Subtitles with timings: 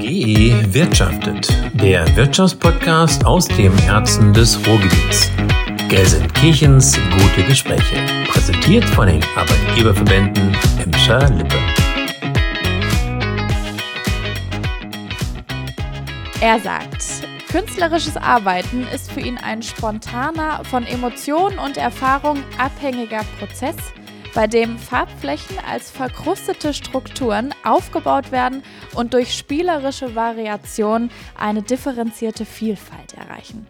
[0.00, 5.30] GE Wirtschaftet, der Wirtschaftspodcast aus dem Herzen des Ruhrgebiets.
[5.88, 7.96] Gelsenkirchens gute Gespräche.
[8.28, 11.56] Präsentiert von den Arbeitgeberverbänden Emscher Lippe.
[16.40, 17.04] Er sagt,
[17.50, 23.76] künstlerisches Arbeiten ist für ihn ein spontaner, von Emotionen und Erfahrung abhängiger Prozess,
[24.34, 28.62] bei dem Farbflächen als verkrustete Strukturen aufgebaut werden
[28.94, 33.66] und durch spielerische Variation eine differenzierte Vielfalt erreichen.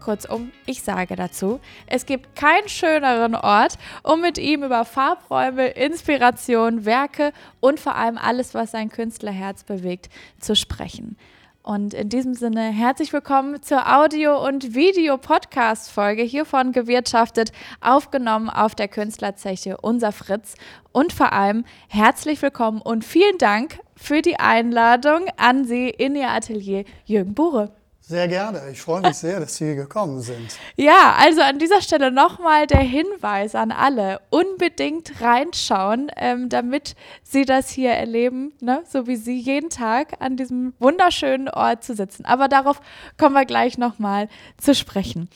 [0.00, 6.84] Kurzum, ich sage dazu, es gibt keinen schöneren Ort, um mit ihm über Farbräume, Inspiration,
[6.84, 10.10] Werke und vor allem alles, was sein Künstlerherz bewegt,
[10.40, 11.16] zu sprechen.
[11.62, 18.88] Und in diesem Sinne herzlich willkommen zur Audio- und Video-Podcast-Folge hiervon gewirtschaftet, aufgenommen auf der
[18.88, 20.56] Künstlerzeche Unser Fritz.
[20.90, 26.30] Und vor allem herzlich willkommen und vielen Dank für die Einladung an Sie in Ihr
[26.30, 27.72] Atelier, Jürgen Bure.
[28.12, 28.60] Sehr gerne.
[28.70, 30.58] Ich freue mich sehr, dass Sie gekommen sind.
[30.76, 34.20] Ja, also an dieser Stelle nochmal der Hinweis an alle.
[34.28, 38.82] Unbedingt reinschauen, ähm, damit Sie das hier erleben, ne?
[38.86, 42.26] so wie Sie jeden Tag an diesem wunderschönen Ort zu sitzen.
[42.26, 42.82] Aber darauf
[43.16, 45.30] kommen wir gleich nochmal zu sprechen.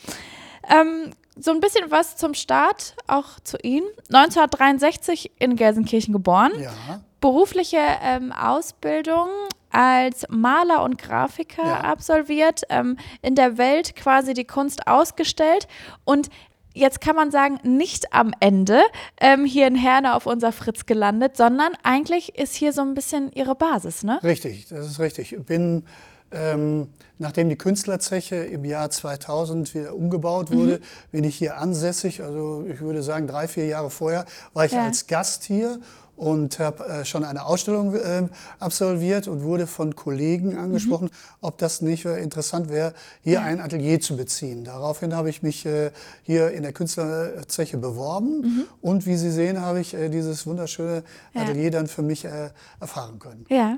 [0.69, 3.87] Ähm, so ein bisschen was zum Start, auch zu Ihnen.
[4.13, 6.51] 1963 in Gelsenkirchen geboren.
[6.59, 7.01] Ja.
[7.21, 9.29] Berufliche ähm, Ausbildung
[9.71, 11.81] als Maler und Grafiker Ja.
[11.81, 15.67] absolviert, ähm, in der Welt quasi die Kunst ausgestellt
[16.05, 16.29] und
[16.73, 18.81] jetzt kann man sagen, nicht am Ende
[19.19, 23.31] ähm, hier in Herne auf unser Fritz gelandet, sondern eigentlich ist hier so ein bisschen
[23.33, 24.19] ihre Basis, ne?
[24.23, 25.33] Richtig, das ist richtig.
[25.33, 25.85] Ich bin,
[26.31, 30.79] ähm, nachdem die Künstlerzeche im Jahr 2000 wieder umgebaut wurde,
[31.11, 32.21] bin ich hier ansässig.
[32.21, 34.83] Also ich würde sagen, drei, vier Jahre vorher war ich Ja.
[34.83, 35.79] als Gast hier
[36.17, 38.29] und habe äh, schon eine Ausstellung ähm,
[38.59, 41.09] absolviert und wurde von Kollegen angesprochen,
[41.41, 44.65] ob das nicht äh, interessant wäre, hier ein Atelier zu beziehen.
[44.65, 45.91] Daraufhin habe ich mich äh,
[46.23, 51.03] hier in der Künstlerzeche beworben und wie Sie sehen, habe ich äh, dieses wunderschöne
[51.33, 51.41] Ja.
[51.43, 52.49] Atelier dann für mich äh,
[52.79, 53.45] erfahren können.
[53.49, 53.77] Ja.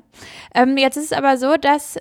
[0.55, 1.97] Ähm, jetzt ist es aber so, dass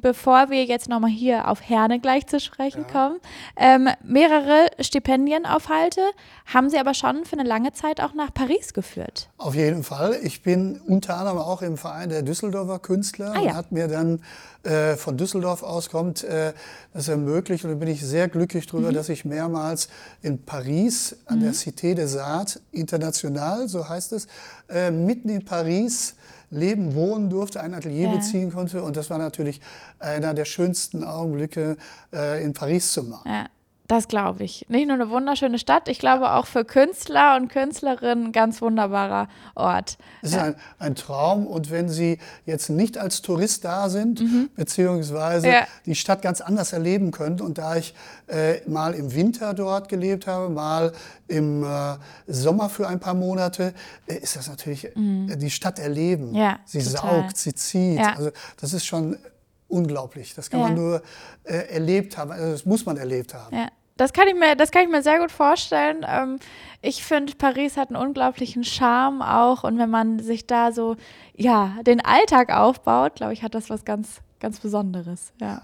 [0.00, 3.18] bevor wir jetzt nochmal hier auf Herne gleich zu sprechen kommen,
[3.56, 6.00] ähm, mehrere Stipendienaufhalte
[6.46, 9.28] haben sie aber schon für eine lange Zeit auch nach Paris geführt.
[9.38, 10.18] Auf jeden Fall.
[10.22, 13.50] Ich bin unter anderem auch im Verein der Düsseldorfer Künstler Ah, ja.
[13.50, 14.20] und hat mir dann
[14.62, 16.52] äh, von Düsseldorf aus kommt äh,
[16.92, 18.70] das ermöglicht und da bin ich sehr glücklich Mhm.
[18.70, 19.88] darüber, dass ich mehrmals
[20.22, 24.26] in Paris an der Cité des Arts International, so heißt es,
[24.68, 26.14] äh, mitten in Paris
[26.50, 28.14] leben, wohnen durfte, ein Atelier Ja.
[28.16, 29.60] beziehen konnte und das war natürlich
[29.98, 31.76] einer der schönsten Augenblicke
[32.12, 33.28] äh, in Paris zu machen.
[33.30, 33.46] Ja,
[33.88, 34.66] das glaube ich.
[34.68, 39.28] Nicht nur eine wunderschöne Stadt, ich glaube auch für Künstler und Künstlerinnen ein ganz wunderbarer
[39.54, 39.96] Ort.
[40.22, 44.22] Es ist ein, ein Traum und wenn Sie jetzt nicht als Tourist da sind,
[44.56, 45.52] beziehungsweise Mhm.
[45.52, 45.66] Ja.
[45.86, 47.94] die Stadt ganz anders erleben können und da ich
[48.28, 50.92] äh, mal im Winter dort gelebt habe, mal
[51.28, 53.72] im äh, Sommer für ein paar Monate,
[54.06, 56.30] äh, ist das natürlich äh, die Stadt erleben.
[56.30, 56.36] Mhm.
[56.36, 57.22] Ja, sie total.
[57.22, 57.98] saugt, sie zieht.
[57.98, 58.14] Ja.
[58.16, 58.30] Also
[58.60, 59.16] das ist schon
[59.68, 60.34] unglaublich.
[60.34, 60.66] Das kann Ja.
[60.66, 61.02] man nur
[61.44, 62.30] äh, erlebt haben.
[62.30, 63.54] Also das muss man erlebt haben.
[63.56, 66.04] Ja, das kann ich mir, das kann ich mir sehr gut vorstellen.
[66.08, 66.38] Ähm,
[66.82, 69.64] ich finde, Paris hat einen unglaublichen Charme auch.
[69.64, 70.96] Und wenn man sich da so,
[71.34, 75.32] ja, den Alltag aufbaut, glaube ich, hat das was ganz, ganz Besonderes.
[75.40, 75.62] Ja.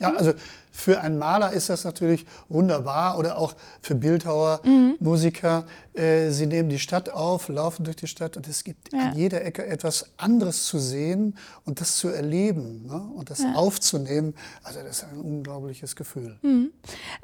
[0.00, 0.32] Ja, also
[0.76, 4.96] für einen Maler ist das natürlich wunderbar oder auch für Bildhauer, Mhm.
[4.98, 5.66] Musiker.
[5.94, 8.98] Äh, sie nehmen die Stadt auf, laufen durch die Stadt und es gibt Ja.
[9.10, 13.00] an jeder Ecke etwas anderes zu sehen und das zu erleben ne?
[13.14, 14.34] und das aufzunehmen.
[14.64, 16.36] Also das ist ein unglaubliches Gefühl.
[16.42, 16.72] Mhm.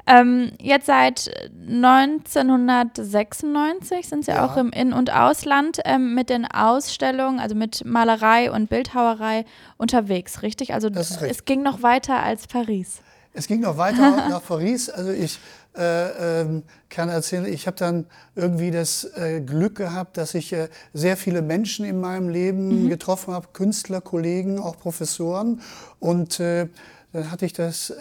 [0.07, 1.29] Ähm, jetzt seit
[1.67, 4.45] 1996 sind Sie Ja.
[4.45, 9.43] auch im In- und Ausland ähm, mit den Ausstellungen, also mit Malerei und Bildhauerei
[9.77, 10.73] unterwegs, richtig?
[10.73, 13.01] Also es ging noch weiter als Paris.
[13.33, 14.89] Es ging noch weiter nach Paris.
[14.89, 15.39] Also ich
[15.77, 18.05] äh, ähm, kann erzählen, ich habe dann
[18.35, 23.33] irgendwie das äh, Glück gehabt, dass ich äh, sehr viele Menschen in meinem Leben getroffen
[23.33, 25.61] habe, Künstler, Kollegen, auch Professoren.
[25.99, 26.67] Und äh,
[27.13, 27.93] dann hatte ich das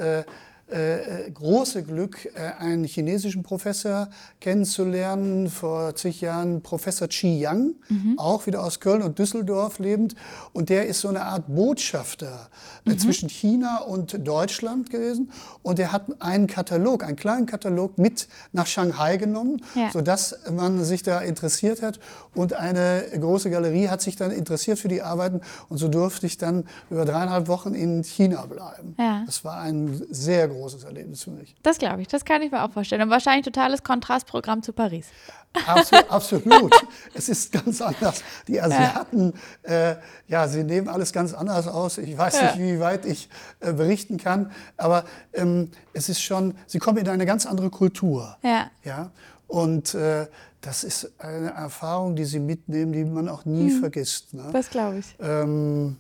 [0.73, 4.09] äh, äh, große Glück, äh, einen chinesischen Professor
[4.41, 7.75] kennenzulernen, vor zig Jahren Professor Chi Yang,
[8.19, 10.15] auch wieder aus Köln und Düsseldorf lebend.
[10.53, 12.49] Und der ist so eine Art Botschafter
[12.85, 15.31] äh, zwischen China und Deutschland gewesen.
[15.63, 19.91] Und er hat einen Katalog, einen kleinen Katalog mit nach Shanghai genommen, Ja.
[19.93, 21.99] sodass man sich da interessiert hat.
[22.35, 25.41] Und eine große Galerie hat sich dann interessiert für die Arbeiten.
[25.69, 28.95] Und so durfte ich dann über dreieinhalb Wochen in China bleiben.
[28.99, 29.23] Ja.
[29.27, 31.55] Das war ein sehr großes großes Erlebnis für mich.
[31.63, 33.03] Das glaube ich, das kann ich mir auch vorstellen.
[33.03, 35.07] Und wahrscheinlich totales Kontrastprogramm zu Paris.
[35.67, 36.11] Absolut.
[36.13, 36.75] absolut.
[37.13, 38.23] es ist ganz anders.
[38.47, 39.33] Die Asiaten,
[39.67, 39.91] ja.
[39.91, 39.97] Äh,
[40.29, 41.99] ja, sie nehmen alles ganz anders aus.
[41.99, 42.43] Ich weiß ja.
[42.45, 43.29] nicht, wie weit ich
[43.59, 48.37] äh, berichten kann, aber ähm, es ist schon, sie kommen in eine ganz andere Kultur.
[48.45, 48.71] Ja.
[48.85, 49.11] ja?
[49.49, 50.29] Und äh,
[50.61, 53.81] das ist eine Erfahrung, die sie mitnehmen, die man auch nie hm.
[53.81, 54.33] vergisst.
[54.33, 54.51] Ne?
[54.53, 55.17] Das glaube ich.
[55.19, 55.97] Ähm,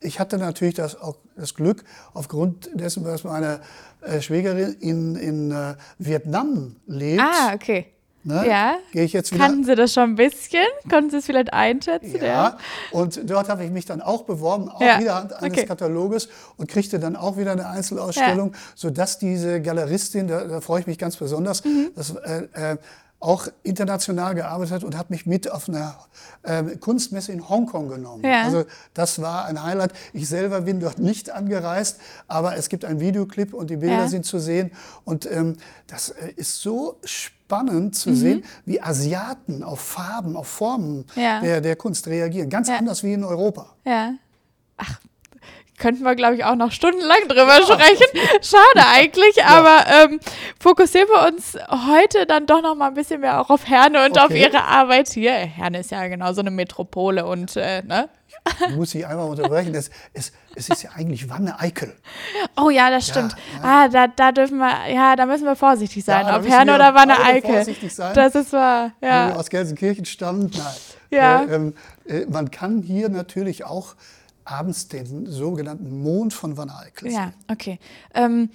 [0.00, 3.60] ich hatte natürlich das, auch das Glück, aufgrund dessen, dass meine
[4.00, 7.22] äh, Schwägerin in, in äh, Vietnam lebt.
[7.22, 7.86] Ah, okay.
[8.22, 8.46] Ne?
[8.46, 8.78] Ja.
[8.92, 9.44] Gehe ich jetzt wieder.
[9.44, 10.66] Kannten Sie das schon ein bisschen?
[10.90, 12.16] Konnten Sie es vielleicht einschätzen?
[12.16, 12.26] Ja.
[12.26, 12.58] ja.
[12.90, 15.00] Und dort habe ich mich dann auch beworben, auch ja.
[15.00, 15.66] wieder anhand eines okay.
[15.66, 18.58] Kataloges und kriegte dann auch wieder eine Einzelausstellung, ja.
[18.74, 21.92] sodass diese Galeristin, da, da freue ich mich ganz besonders, mhm.
[21.94, 22.76] dass, äh, äh,
[23.20, 25.94] auch international gearbeitet und hat mich mit auf einer
[26.42, 28.24] äh, Kunstmesse in Hongkong genommen.
[28.24, 28.44] Ja.
[28.44, 28.64] Also
[28.94, 29.92] das war ein Highlight.
[30.14, 34.08] Ich selber bin dort nicht angereist, aber es gibt einen Videoclip und die Bilder ja.
[34.08, 34.72] sind zu sehen.
[35.04, 38.16] Und ähm, das äh, ist so spannend zu mhm.
[38.16, 41.40] sehen, wie Asiaten auf Farben, auf Formen ja.
[41.40, 42.48] der, der Kunst reagieren.
[42.48, 43.66] Ganz anders wie in Europa.
[43.84, 44.14] Ja.
[44.78, 44.98] Ach,
[45.80, 47.62] könnten wir, glaube ich, auch noch stundenlang drüber ja.
[47.62, 48.06] sprechen.
[48.42, 49.46] Schade eigentlich, ja.
[49.46, 50.20] aber ähm,
[50.60, 54.12] fokussieren wir uns heute dann doch noch mal ein bisschen mehr auch auf Herne und
[54.12, 54.20] okay.
[54.20, 55.32] auf ihre Arbeit hier.
[55.32, 58.08] Herne ist ja genau so eine Metropole und, äh, ne?
[58.68, 59.74] Ich muss ich einmal unterbrechen.
[59.74, 61.92] Es, es, es ist ja eigentlich Wanne-Eickel.
[62.56, 63.34] Oh ja, das stimmt.
[63.62, 66.26] Ja, ah, da, da dürfen wir, ja, da müssen wir vorsichtig sein.
[66.32, 67.54] Ob Herne oder Wanne-Eickel.
[67.54, 68.14] vorsichtig sein.
[68.14, 69.26] Das ist wahr, ja.
[69.26, 70.74] Wenn wir aus Gelsenkirchen stammen, nein.
[71.10, 71.42] Ja.
[71.42, 71.74] Äh, ähm,
[72.06, 73.94] äh, man kann hier natürlich auch
[74.50, 77.02] abends den sogenannten Mond von Van Eyck.
[77.10, 77.78] Ja, okay.
[78.14, 78.50] Ähm,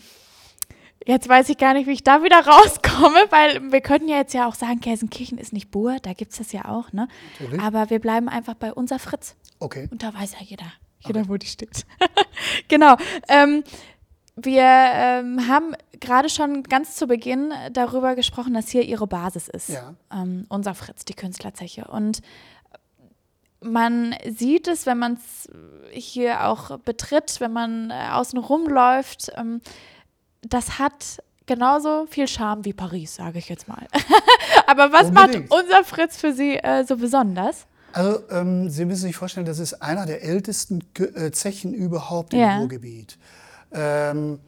[1.06, 4.34] jetzt weiß ich gar nicht, wie ich da wieder rauskomme, weil wir könnten ja jetzt
[4.34, 7.08] ja auch sagen, Gelsenkirchen ist nicht Bur, da gibt es das ja auch, ne?
[7.40, 7.62] Natürlich.
[7.62, 9.36] Aber wir bleiben einfach bei unser Fritz.
[9.60, 9.88] Okay.
[9.92, 11.30] Und da weiß ja jeder, jeder, okay.
[11.30, 11.86] wo die steht.
[12.68, 12.96] genau.
[13.28, 13.64] Ähm,
[14.36, 19.70] wir ähm, haben gerade schon ganz zu Beginn darüber gesprochen, dass hier ihre Basis ist.
[19.70, 19.96] Ja.
[20.12, 21.86] Ähm, unser Fritz, die Künstlerzeche.
[21.86, 22.22] Und
[23.66, 25.50] man sieht es, wenn man es
[25.92, 29.32] hier auch betritt, wenn man äh, außen rumläuft.
[29.36, 29.62] Ähm,
[30.42, 33.88] das hat genauso viel Charme wie Paris, sage ich jetzt mal.
[34.68, 35.50] Aber was Unbedingt.
[35.50, 37.66] macht unser Fritz für Sie äh, so besonders?
[37.94, 42.40] Also ähm, Sie müssen sich vorstellen, das ist einer der ältesten äh, Zechen überhaupt im
[42.40, 42.58] ja.
[42.58, 43.18] Ruhrgebiet.
[43.72, 44.40] Ähm,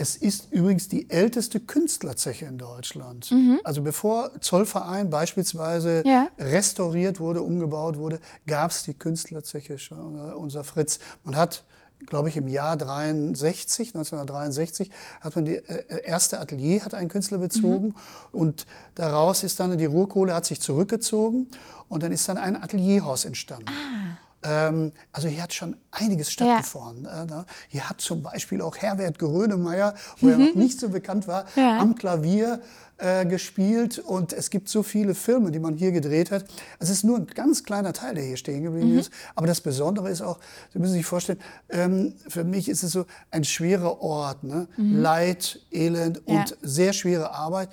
[0.00, 3.30] es ist übrigens die älteste Künstlerzeche in Deutschland.
[3.30, 3.60] Mhm.
[3.64, 6.28] Also bevor Zollverein beispielsweise ja.
[6.38, 11.00] restauriert wurde, umgebaut wurde, gab es die Künstlerzeche schon, äh, unser Fritz.
[11.24, 11.64] Man hat
[12.06, 17.36] glaube ich, im Jahr 63, 1963, hat man die äh, erste Atelier, hat einen Künstler
[17.36, 17.94] bezogen mhm.
[18.32, 21.48] und daraus ist dann die Ruhrkohle hat sich zurückgezogen
[21.90, 23.66] und dann ist dann ein Atelierhaus entstanden.
[23.68, 24.09] Ah.
[24.42, 27.04] Ähm, also hier hat schon einiges stattgefunden.
[27.04, 27.22] Ja.
[27.22, 27.44] Äh, ne?
[27.68, 30.32] Hier hat zum Beispiel auch Herbert Grönemeyer, wo mhm.
[30.32, 31.78] er noch nicht so bekannt war, ja.
[31.78, 32.60] am Klavier
[32.96, 36.44] äh, gespielt und es gibt so viele Filme, die man hier gedreht hat.
[36.78, 38.98] Es ist nur ein ganz kleiner Teil, der hier stehen geblieben mhm.
[38.98, 39.12] ist.
[39.34, 40.38] Aber das Besondere ist auch,
[40.72, 44.44] Sie müssen sich vorstellen, ähm, für mich ist es so ein schwerer Ort.
[44.44, 44.68] Ne?
[44.76, 45.00] Mhm.
[45.00, 46.56] Leid, Elend und ja.
[46.62, 47.68] sehr schwere Arbeit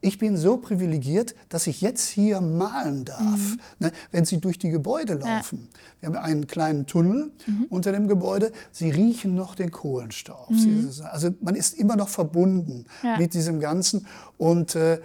[0.00, 3.60] ich bin so privilegiert, dass ich jetzt hier malen darf, mhm.
[3.78, 5.68] ne, wenn Sie durch die Gebäude laufen.
[5.70, 5.78] Ja.
[6.00, 7.66] Wir haben einen kleinen Tunnel mhm.
[7.68, 8.52] unter dem Gebäude.
[8.72, 10.50] Sie riechen noch den Kohlenstaub.
[10.50, 10.90] Mhm.
[11.10, 13.18] Also man ist immer noch verbunden ja.
[13.18, 14.06] mit diesem Ganzen.
[14.38, 15.00] Und äh,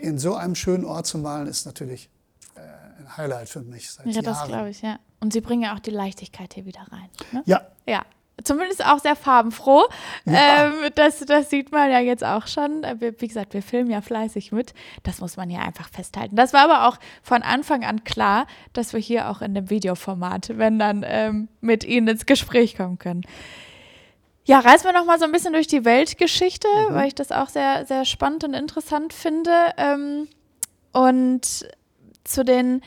[0.00, 2.08] in so einem schönen Ort zu malen, ist natürlich
[2.54, 2.60] äh,
[3.00, 4.24] ein Highlight für mich seit ja, Jahren.
[4.24, 4.98] Ja, das glaube ich, ja.
[5.20, 7.08] Und Sie bringen ja auch die Leichtigkeit hier wieder rein.
[7.32, 7.42] Ne?
[7.46, 7.60] Ja.
[7.86, 8.04] Ja,
[8.42, 9.84] zumindest auch sehr farbenfroh.
[10.24, 10.66] Ja.
[10.66, 12.82] Ähm, das, das sieht man ja jetzt auch schon.
[12.98, 14.74] Wie gesagt, wir filmen ja fleißig mit.
[15.02, 16.36] Das muss man hier einfach festhalten.
[16.36, 20.58] Das war aber auch von Anfang an klar, dass wir hier auch in dem Videoformat,
[20.58, 23.22] wenn dann ähm, mit Ihnen ins Gespräch kommen können.
[24.46, 26.94] Ja, reisen wir noch mal so ein bisschen durch die Weltgeschichte, mhm.
[26.94, 29.52] weil ich das auch sehr, sehr spannend und interessant finde.
[29.78, 30.28] Ähm,
[30.92, 31.66] und
[32.24, 32.82] zu den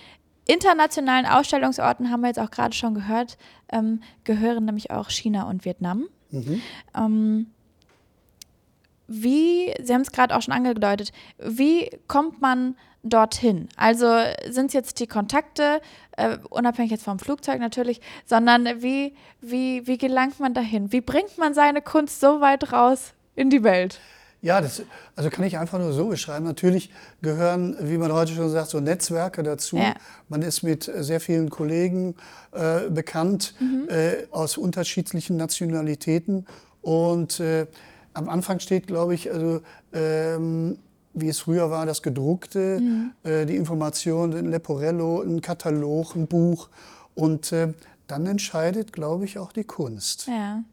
[0.47, 3.37] internationalen Ausstellungsorten haben wir jetzt auch gerade schon gehört,
[3.71, 6.07] ähm, gehören nämlich auch China und Vietnam.
[6.31, 6.61] Mhm.
[6.95, 7.47] Ähm,
[9.07, 13.69] wie, Sie haben es gerade auch schon angedeutet, wie kommt man dorthin?
[13.77, 14.07] Also
[14.49, 15.81] sind es jetzt die Kontakte,
[16.17, 20.91] äh, unabhängig jetzt vom Flugzeug natürlich, sondern wie, wie, wie gelangt man dahin?
[20.91, 23.99] Wie bringt man seine Kunst so weit raus in die Welt?
[24.41, 24.83] Ja, das
[25.15, 26.45] also kann ich einfach nur so beschreiben.
[26.45, 26.91] Natürlich
[27.21, 29.77] gehören, wie man heute schon sagt, so Netzwerke dazu.
[29.77, 29.95] Ja.
[30.29, 32.15] Man ist mit sehr vielen Kollegen
[32.51, 33.89] äh, bekannt mhm.
[33.89, 36.45] äh, aus unterschiedlichen Nationalitäten.
[36.81, 37.65] Und äh,
[38.13, 40.77] am Anfang steht, glaube ich, also, ähm,
[41.13, 43.11] wie es früher war, das Gedruckte, mhm.
[43.23, 46.69] Äh, die Information, ein Leporello, ein Katalog, ein Buch.
[47.15, 47.73] Und äh,
[48.05, 50.27] dann entscheidet, glaube ich, auch die Kunst.
[50.27, 50.63] Ja.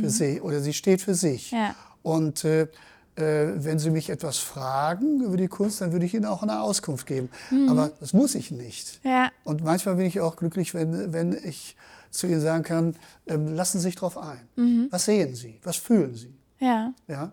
[0.00, 1.50] für sie oder sie steht für sich.
[1.50, 1.74] Ja.
[2.04, 2.68] Und äh,
[3.16, 6.60] äh, wenn Sie mich etwas fragen über die Kunst, dann würde ich Ihnen auch eine
[6.60, 7.28] Auskunft geben.
[7.68, 9.00] Aber das muss ich nicht.
[9.02, 9.30] Ja.
[9.42, 11.76] Und manchmal bin ich auch glücklich, wenn, wenn ich
[12.10, 12.96] zu Ihnen sagen kann,
[13.26, 14.40] ähm, lassen Sie sich darauf ein.
[14.90, 15.58] Was sehen Sie?
[15.64, 16.34] Was fühlen Sie?
[16.60, 16.92] Ja.
[17.08, 17.32] Ja?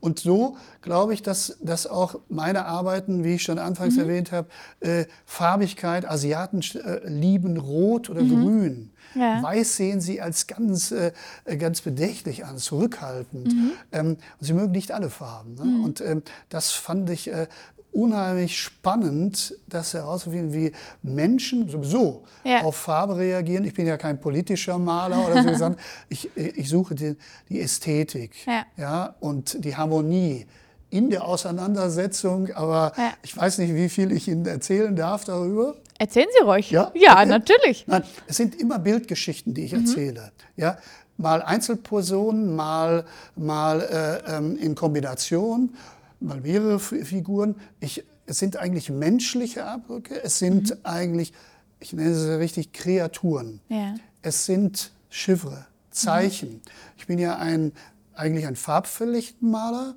[0.00, 4.48] Und so glaube ich, dass, dass auch meine Arbeiten, wie ich schon anfangs erwähnt habe,
[4.80, 8.90] äh, Farbigkeit, Asiaten äh, lieben Rot oder Grün.
[9.14, 9.42] Ja.
[9.42, 11.12] Weiß sehen sie als ganz, äh,
[11.58, 13.54] ganz bedächtlich an, zurückhaltend.
[13.92, 14.08] Ähm,
[14.38, 15.54] und sie mögen nicht alle Farben.
[15.54, 15.84] Ne?
[15.84, 17.46] Und ähm, das fand ich äh,
[17.92, 20.72] unheimlich spannend, das herauszufinden, wie
[21.02, 22.60] Menschen sowieso Ja.
[22.62, 23.64] auf Farbe reagieren.
[23.64, 25.76] Ich bin ja kein politischer Maler oder so, sondern
[26.10, 27.16] ich, ich suche die,
[27.48, 28.66] die Ästhetik Ja.
[28.76, 30.46] ja, und die Harmonie
[30.90, 32.50] in der Auseinandersetzung.
[32.54, 33.12] Aber Ja.
[33.22, 35.74] ich weiß nicht, wie viel ich Ihnen erzählen darf darüber.
[35.98, 36.70] Erzählen Sie ruhig.
[36.70, 36.92] Ja?
[36.94, 37.86] ja natürlich.
[37.86, 40.32] Nein, es sind immer Bildgeschichten, die ich erzähle.
[40.56, 40.78] Ja?
[41.16, 45.74] Mal Einzelpersonen, mal, mal äh, ähm, in Kombination,
[46.20, 47.56] mal mehrere Figuren.
[47.80, 51.32] Ich, es sind eigentlich menschliche Abdrücke, es sind eigentlich,
[51.80, 53.60] ich nenne sie richtig, Kreaturen.
[53.68, 53.94] Ja.
[54.20, 56.60] Es sind Chiffre, Zeichen.
[56.98, 57.72] Ich bin ja ein,
[58.14, 59.94] eigentlich ein Farbverlichtenmaler,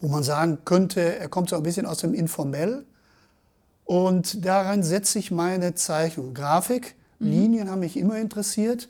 [0.00, 2.84] wo man sagen könnte, er kommt so ein bisschen aus dem Informell.
[3.90, 6.32] Und daran setze ich meine Zeichnung.
[6.32, 8.88] Grafik, Linien haben mich immer interessiert.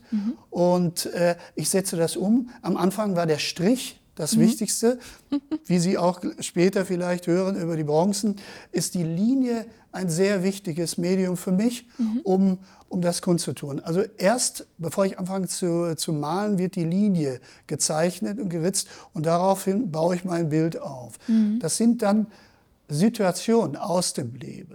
[0.51, 2.51] Und äh, ich setze das um.
[2.61, 4.99] Am Anfang war der Strich das Wichtigste.
[5.65, 8.35] Wie Sie auch später vielleicht hören über die Bronzen,
[8.71, 11.87] ist die Linie ein sehr wichtiges Medium für mich,
[12.23, 13.79] um, um das Kunst zu tun.
[13.79, 19.25] Also erst, bevor ich anfange zu, zu malen, wird die Linie gezeichnet und geritzt und
[19.25, 21.17] daraufhin baue ich mein Bild auf.
[21.59, 22.27] Das sind dann
[22.91, 24.70] Situationen aus dem Leben.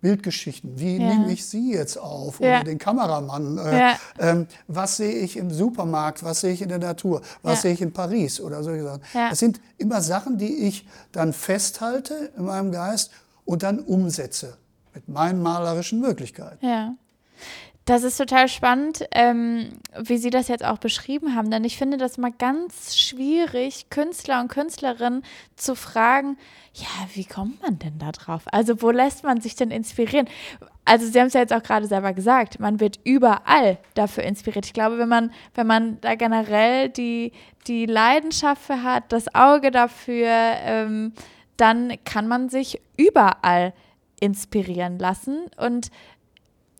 [0.00, 1.08] Bildgeschichten, wie Ja.
[1.14, 2.62] nehme ich Sie jetzt auf oder Ja.
[2.64, 3.58] den Kameramann?
[3.58, 3.96] Äh, Ja.
[4.18, 7.80] ähm, was sehe ich im Supermarkt, was sehe ich in der Natur, was sehe ich
[7.82, 9.02] in Paris oder solche Sachen.
[9.12, 13.10] Das sind immer Sachen, die ich dann festhalte in meinem Geist
[13.44, 14.56] und dann umsetze
[14.94, 16.64] mit meinen malerischen Möglichkeiten.
[17.88, 21.96] Das ist total spannend, ähm, wie Sie das jetzt auch beschrieben haben, denn ich finde
[21.96, 25.24] das mal ganz schwierig, Künstler und Künstlerinnen
[25.56, 26.36] zu fragen,
[26.74, 28.42] ja, wie kommt man denn da drauf?
[28.52, 30.28] Also wo lässt man sich denn inspirieren?
[30.84, 34.66] Also Sie haben es ja jetzt auch gerade selber gesagt, man wird überall dafür inspiriert.
[34.66, 37.32] Ich glaube, wenn man, wenn man da generell die,
[37.68, 41.14] die Leidenschaft für hat, das Auge dafür, ähm,
[41.56, 43.72] dann kann man sich überall
[44.20, 45.90] inspirieren lassen und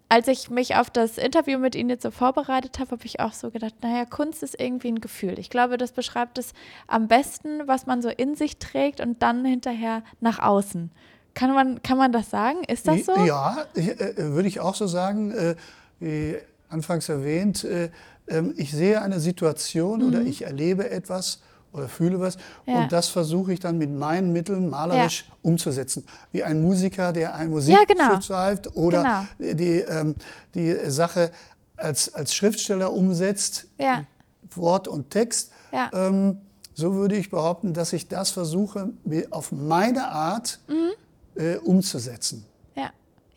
[0.09, 3.35] als ich mich auf das Interview mit Ihnen jetzt so vorbereitet habe, habe ich auch
[3.35, 5.39] so gedacht, naja, Kunst ist irgendwie ein Gefühl.
[5.39, 6.53] Ich glaube, das beschreibt es
[6.87, 10.91] am besten, was man so in sich trägt und dann hinterher nach außen.
[11.35, 12.65] Kann man, kann man das sagen?
[12.65, 13.15] Ist das so?
[13.25, 15.57] Ja, ich, äh, würde ich auch so sagen, äh,
[16.01, 16.37] wie
[16.71, 17.91] anfangs erwähnt, äh,
[18.29, 21.41] ähm, ich sehe eine Situation oder ich erlebe etwas
[21.73, 22.37] oder fühle was.
[22.67, 22.83] Ja.
[22.83, 26.05] und das versuche ich dann mit meinen Mitteln malerisch umzusetzen.
[26.33, 28.05] Wie ein Musiker, der ein Ja, genau.
[28.05, 30.15] Musikstück schreibt oder die, ähm,
[30.55, 31.31] die Sache
[31.77, 34.05] als, als Schriftsteller umsetzt, Ja.
[34.55, 35.53] Wort und Text.
[35.73, 35.91] Ja.
[35.93, 36.39] Ähm,
[36.75, 38.91] so würde ich behaupten, dass ich das versuche,
[39.31, 41.41] auf meine Art Mhm.
[41.43, 42.45] äh, umzusetzen.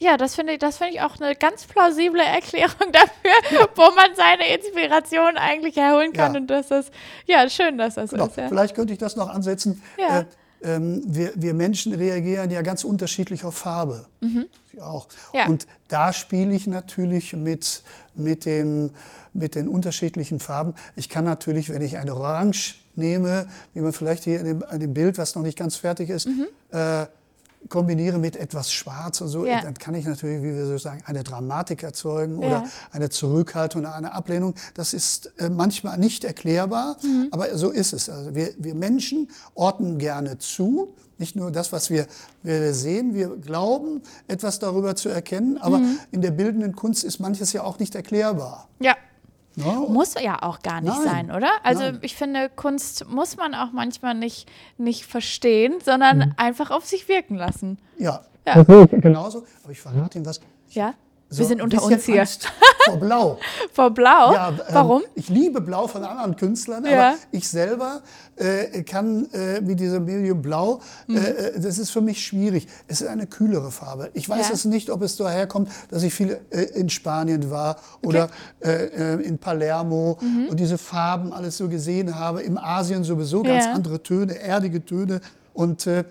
[0.02, 0.12] Ja.
[0.12, 4.16] Ja, das finde ich, das finde ich auch eine ganz plausible Erklärung dafür, wo man
[4.16, 6.34] seine Inspiration eigentlich herholen kann.
[6.34, 6.40] Ja.
[6.42, 6.92] Und das ist,
[7.28, 8.26] ja, schön, dass das Genau.
[8.26, 8.36] ist.
[8.36, 8.48] Ja.
[8.50, 9.82] Vielleicht könnte ich das noch ansetzen.
[9.98, 10.22] Ja.
[10.22, 10.26] Äh,
[10.64, 14.06] ähm, wir, wir Menschen reagieren ja ganz unterschiedlich auf Farbe.
[14.74, 15.08] Ich auch.
[15.08, 15.40] Mhm.
[15.40, 15.46] Ja.
[15.48, 17.84] Und da spiele ich natürlich mit,
[18.16, 18.92] mit, den,
[19.34, 20.74] mit den unterschiedlichen Farben.
[20.96, 24.80] Ich kann natürlich, wenn ich ein Orange nehme, wie man vielleicht hier in dem, in
[24.80, 26.28] dem Bild, was noch nicht ganz fertig ist,
[26.72, 27.06] äh,
[27.70, 29.46] kombiniere mit etwas Schwarz und so.
[29.46, 29.62] Ja.
[29.62, 32.48] dann kann ich natürlich, wie wir so sagen, eine Dramatik erzeugen Ja.
[32.48, 34.56] oder eine Zurückhaltung oder eine Ablehnung.
[34.74, 37.28] Das ist äh, manchmal nicht erklärbar, Mhm.
[37.32, 38.10] aber so ist es.
[38.10, 42.08] Also wir, wir Menschen ordnen gerne zu, nicht nur das, was wir,
[42.42, 46.00] wir sehen, wir glauben, etwas darüber zu erkennen, aber Mhm.
[46.12, 48.68] in der bildenden Kunst ist manches ja auch nicht erklärbar.
[48.80, 48.96] ja.
[49.56, 49.66] Ne?
[49.90, 51.04] Muss ja auch gar nicht Nein.
[51.28, 51.50] sein, oder?
[51.64, 52.00] Also Nein.
[52.04, 56.34] ich finde, Kunst muss man auch manchmal nicht, nicht verstehen, sondern Mhm.
[56.38, 57.78] einfach auf sich wirken lassen.
[57.98, 58.64] Ja, Ja.
[58.64, 59.44] genauso.
[59.64, 60.40] Aber ich verrate Ihnen was.
[60.70, 60.94] Ja?
[61.34, 62.20] So Wir sind unter uns hier.
[62.20, 62.46] Angst
[62.86, 63.38] vor Blau.
[63.72, 64.34] Vor Blau?
[64.34, 65.02] Ja, ähm, Warum?
[65.16, 66.92] Ich liebe Blau von anderen Künstlern, Ja.
[67.12, 68.02] aber ich selber
[68.36, 71.16] äh, kann äh, mit diesem Medium Blau, Mhm.
[71.16, 72.68] äh, äh, das ist für mich schwierig.
[72.90, 74.10] Es ist eine kühlere Farbe.
[74.14, 74.54] Ich weiß Ja.
[74.56, 79.14] es nicht, ob es daher kommt, dass ich viel äh, in Spanien war oder äh,
[79.16, 80.48] äh, in Palermo Mhm.
[80.50, 82.42] und diese Farben alles so gesehen habe.
[82.42, 85.22] Im Asien sowieso ganz andere Töne, erdige Töne
[85.54, 86.04] und äh,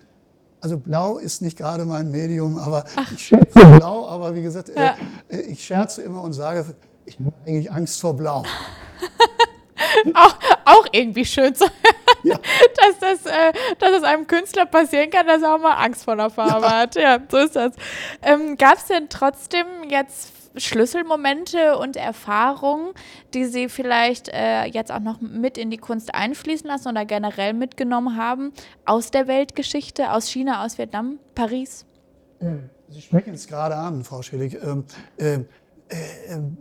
[0.60, 4.06] also Blau ist nicht gerade mein Medium, aber ich schätze Blau.
[4.08, 4.96] Aber wie gesagt, Ja.
[5.28, 6.64] äh, ich scherze immer und sage,
[7.04, 8.44] ich habe eigentlich Angst vor Blau.
[10.14, 11.64] auch, auch irgendwie schön zu
[12.22, 12.36] ja.
[12.76, 16.16] dass, das, äh, dass es einem Künstler passieren kann, dass er auch mal Angst vor
[16.16, 16.78] der Farbe ja.
[16.78, 16.94] hat.
[16.96, 17.74] Ja, so ist das.
[18.22, 22.92] Ähm, Gab es denn trotzdem jetzt Schlüsselmomente und Erfahrungen,
[23.34, 27.52] die Sie vielleicht äh, jetzt auch noch mit in die Kunst einfließen lassen oder generell
[27.52, 28.52] mitgenommen haben
[28.84, 31.84] aus der Weltgeschichte, aus China, aus Vietnam, Paris?
[32.88, 34.58] Sie sprechen es gerade an, Frau Schillig.
[34.62, 34.84] Ähm,
[35.16, 35.44] äh, äh,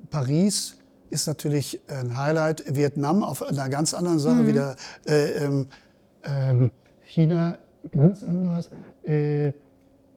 [0.09, 0.77] Paris
[1.09, 2.63] ist natürlich ein Highlight.
[2.75, 4.47] Vietnam auf einer ganz anderen Sache, mhm.
[4.47, 4.75] wieder
[5.07, 5.67] äh, ähm,
[6.23, 6.71] ähm,
[7.03, 7.57] China
[7.91, 8.69] ganz anders.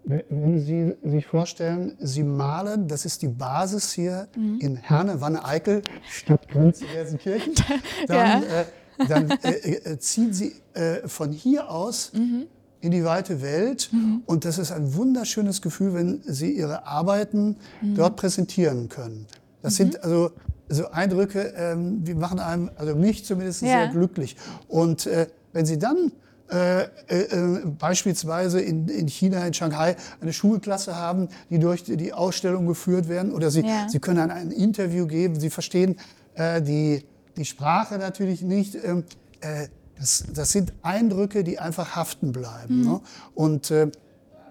[0.05, 4.59] Wenn Sie sich vorstellen, Sie malen, das ist die Basis hier mhm.
[4.61, 7.55] in Herne, Wanne-Eickel, Stadtgrenze Gelsenkirchen,
[8.09, 8.61] dann, ja.
[8.61, 12.47] äh, dann äh, äh, ziehen Sie äh, von hier aus mhm.
[12.81, 14.23] in die weite Welt mhm.
[14.27, 17.95] und das ist ein wunderschönes Gefühl, wenn Sie Ihre Arbeiten mhm.
[17.95, 19.27] dort präsentieren können.
[19.63, 20.01] Das sind mhm.
[20.03, 20.31] also
[20.69, 23.69] so Eindrücke, ähm, die machen einem, also mich zumindest, ja.
[23.69, 24.37] sehr glücklich.
[24.69, 26.13] Und äh, wenn Sie dann
[26.53, 32.67] äh, äh, beispielsweise in, in China, in Shanghai, eine Schulklasse haben, die durch die Ausstellung
[32.67, 33.33] geführt werden.
[33.33, 33.89] Oder Sie, ja.
[33.89, 35.97] Sie können ein, ein Interview geben, Sie verstehen
[36.35, 37.07] äh, die,
[37.39, 38.77] die Sprache natürlich nicht.
[38.85, 39.05] Ähm,
[39.41, 39.69] äh,
[39.99, 42.81] das, das sind Eindrücke, die einfach haften bleiben.
[42.81, 42.85] Mhm.
[42.85, 43.01] Ne?
[43.35, 43.91] Und äh,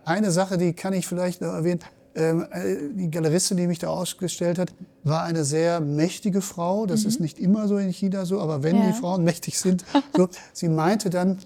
[0.04, 1.82] eine Sache, die kann ich vielleicht noch erwähnen.
[2.16, 6.86] Ähm, äh, die Galeristin, die mich da ausgestellt hat, war eine sehr mächtige Frau.
[6.86, 7.10] Das mhm.
[7.10, 8.88] ist nicht immer so in China so, aber wenn ja.
[8.88, 11.38] die Frauen mächtig sind, so, sie meinte dann,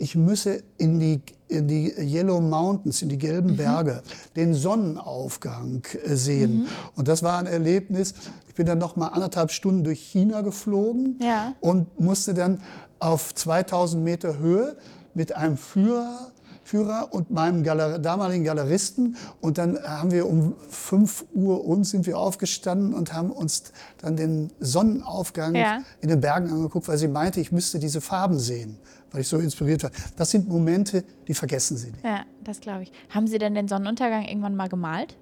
[0.00, 3.56] ich müsse in die, in die Yellow Mountains, in die gelben mhm.
[3.56, 4.02] Berge,
[4.34, 6.60] den Sonnenaufgang äh, sehen.
[6.60, 6.66] Mhm.
[6.96, 8.14] Und das war ein Erlebnis.
[8.48, 11.54] Ich bin dann noch mal anderthalb Stunden durch China geflogen ja.
[11.60, 12.62] und musste dann
[12.98, 14.76] auf 2000 Meter Höhe
[15.14, 19.16] mit einem Führer Führer und meinem Galer damaligen Galeristen.
[19.40, 24.16] Und dann haben wir um 5 Uhr uns sind wir aufgestanden und haben uns dann
[24.16, 25.80] den Sonnenaufgang ja.
[26.00, 28.78] in den Bergen angeguckt, weil sie meinte, ich müsste diese Farben sehen
[29.12, 29.90] weil ich so inspiriert war.
[30.16, 32.04] Das sind Momente, die vergessen Sie nicht.
[32.04, 32.92] Ja, das glaube ich.
[33.10, 35.16] Haben Sie denn den Sonnenuntergang irgendwann mal gemalt?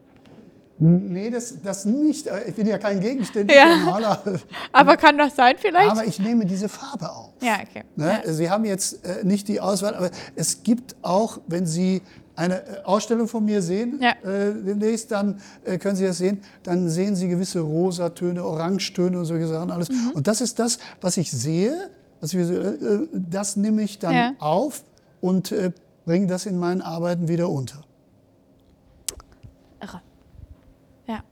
[0.81, 2.29] Nee, das, das nicht.
[2.47, 3.77] Ich bin ja kein gegenständiger ja.
[3.79, 4.23] Maler.
[4.73, 5.91] Aber kann das sein vielleicht?
[5.91, 7.33] Aber ich nehme diese Farbe auf.
[7.43, 7.83] Ja, okay.
[7.97, 8.23] Ne?
[8.25, 8.33] Ja.
[8.33, 12.03] Sie haben jetzt äh, nicht die Auswahl, aber es gibt auch, wenn Sie
[12.37, 14.11] eine äh, Ausstellung von mir sehen, ja.
[14.23, 19.25] äh, demnächst, dann äh, können Sie das sehen, dann sehen Sie gewisse Rosatöne, Orangetöne und
[19.25, 19.89] solche Sachen alles.
[19.89, 20.13] Mhm.
[20.15, 24.33] Und das ist das, was ich sehe, was wir, äh, das nehme ich dann ja.
[24.39, 24.85] auf
[25.21, 25.73] und äh,
[26.05, 27.83] bringe das in meinen Arbeiten wieder unter.
[29.81, 30.01] Irre.
[31.07, 31.23] Ja.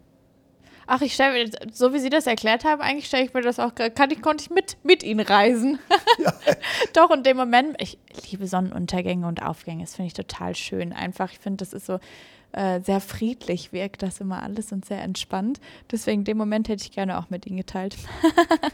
[0.87, 3.75] Ach, ich stelle so wie Sie das erklärt haben, eigentlich stelle ich mir das auch,
[3.75, 5.79] kann ich, konnte ich mit, mit Ihnen reisen.
[6.19, 6.33] Ja.
[6.95, 7.99] Doch, in dem Moment, ich
[8.31, 10.95] liebe Sonnenuntergänge und Aufgänge, das finde ich total schön.
[10.95, 11.99] Einfach, ich finde, das ist so
[12.53, 15.61] äh, sehr friedlich, wirkt das immer alles und sehr entspannt.
[15.91, 17.97] Deswegen, den Moment hätte ich gerne auch mit Ihnen geteilt.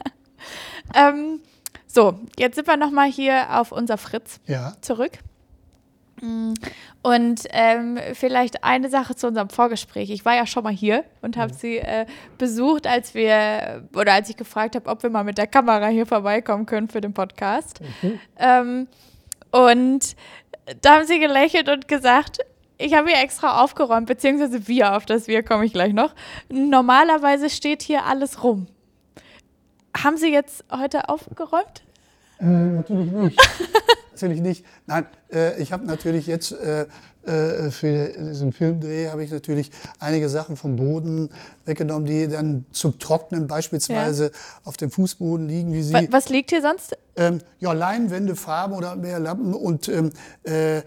[0.94, 1.40] ähm,
[1.87, 4.74] so, jetzt sind wir nochmal hier auf unser Fritz ja.
[4.80, 5.12] zurück.
[6.20, 6.54] Mm,
[7.02, 10.11] und ähm, vielleicht eine Sache zu unserem Vorgespräch.
[10.11, 11.56] Ich war ja schon mal hier und habe mhm.
[11.56, 12.06] sie äh,
[12.38, 16.06] besucht, als wir oder als ich gefragt habe, ob wir mal mit der Kamera hier
[16.06, 17.80] vorbeikommen können für den Podcast.
[18.02, 18.20] Mhm.
[18.38, 18.88] Ähm,
[19.50, 20.16] und
[20.80, 22.38] da haben sie gelächelt und gesagt,
[22.78, 26.14] ich habe hier extra aufgeräumt, beziehungsweise wir, auf das wir komme ich gleich noch.
[26.48, 28.66] Normalerweise steht hier alles rum.
[29.96, 31.83] Haben Sie jetzt heute aufgeräumt?
[32.38, 33.40] Äh, natürlich nicht.
[34.12, 34.66] natürlich nicht.
[34.87, 36.87] Nein, äh, ich habe natürlich jetzt äh,
[37.24, 41.31] äh, für diesen Filmdreh habe ich natürlich einige Sachen vom Boden
[41.66, 44.31] weggenommen, die dann zum Trocknen beispielsweise ja.
[44.64, 46.09] auf dem Fußboden liegen, wie sie.
[46.11, 46.96] Was liegt hier sonst?
[47.14, 50.11] Ähm, ja, Leinwände, Farben oder mehr Lampen und ähm,
[50.42, 50.83] äh,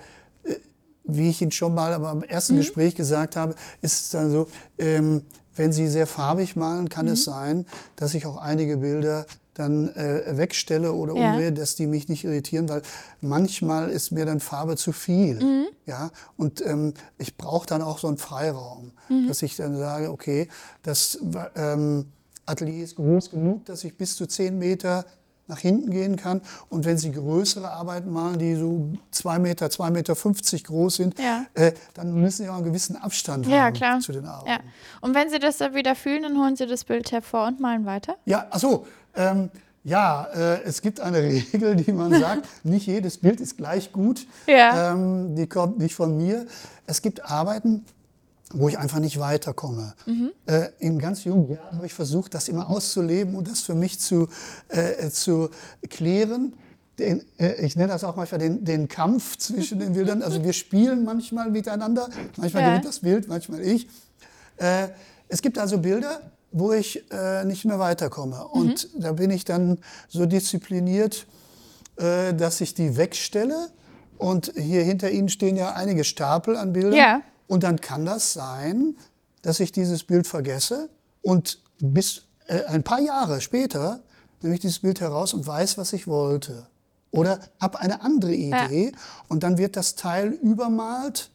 [1.06, 2.60] wie ich Ihnen schon mal am ersten mhm.
[2.60, 5.22] Gespräch gesagt habe, ist es dann so, ähm,
[5.56, 7.13] wenn Sie sehr farbig malen, kann mhm.
[7.13, 7.65] es sein,
[7.96, 11.32] dass ich auch einige Bilder dann äh, wegstelle oder ja.
[11.32, 12.82] umdrehe, dass die mich nicht irritieren, weil
[13.22, 15.41] manchmal ist mir dann Farbe zu viel.
[15.41, 15.65] Mhm.
[15.86, 16.12] Ja?
[16.38, 19.28] Und ähm, ich brauche dann auch so einen Freiraum, mhm.
[19.28, 20.50] dass ich dann sage, okay,
[20.84, 21.20] das
[21.56, 22.06] ähm,
[22.46, 25.06] Atelier ist groß genug, dass ich bis zu zehn Meter
[25.47, 26.41] nach hinten gehen kann.
[26.69, 31.19] Und wenn Sie größere Arbeiten malen, die so zwei Meter, zwei Meter 50 groß sind,
[31.19, 31.45] ja.
[31.53, 33.99] äh, dann müssen Sie auch einen gewissen Abstand ja, haben klar.
[33.99, 34.49] zu den Arbeiten.
[34.49, 34.60] Ja.
[35.01, 37.86] Und wenn Sie das dann wieder fühlen, dann holen Sie das Bild hervor und malen
[37.86, 38.15] weiter?
[38.25, 38.88] Ja, ach so.
[39.15, 39.49] Ähm,
[39.84, 44.25] ja, äh, es gibt eine Regel, die man sagt, nicht jedes Bild ist gleich gut.
[44.47, 44.93] Ja.
[44.93, 46.47] Ähm, die kommt nicht von mir.
[46.88, 47.86] Es gibt Arbeiten,
[48.53, 49.95] wo ich einfach nicht weiterkomme.
[50.05, 50.31] Mhm.
[50.45, 53.99] Äh, in ganz jungen Jahren habe ich versucht, das immer auszuleben und das für mich
[53.99, 54.27] zu,
[54.69, 55.49] äh, zu
[55.89, 56.53] klären.
[56.99, 60.21] Den, äh, ich nenne das auch manchmal den, den, Kampf zwischen den Bildern.
[60.21, 62.69] Also wir spielen manchmal miteinander, manchmal ja.
[62.69, 63.88] gewinnt das Bild, manchmal ich.
[64.58, 64.89] Äh,
[65.27, 68.47] es gibt also Bilder, wo ich äh, nicht mehr weiterkomme.
[68.47, 69.01] Und mhm.
[69.01, 71.25] da bin ich dann so diszipliniert,
[71.97, 73.69] äh, dass ich die wegstelle.
[74.17, 76.93] Und hier hinter Ihnen stehen ja einige Stapel an Bildern.
[76.93, 77.21] Ja.
[77.47, 78.95] Und dann kann das sein,
[79.41, 80.89] dass ich dieses Bild vergesse
[81.21, 84.01] und bis äh, ein paar Jahre später
[84.41, 86.67] nehme ich dieses Bild heraus und weiß, was ich wollte.
[87.12, 88.99] Oder habe eine andere Idee ja.
[89.29, 91.29] und dann wird das Teil übermalt,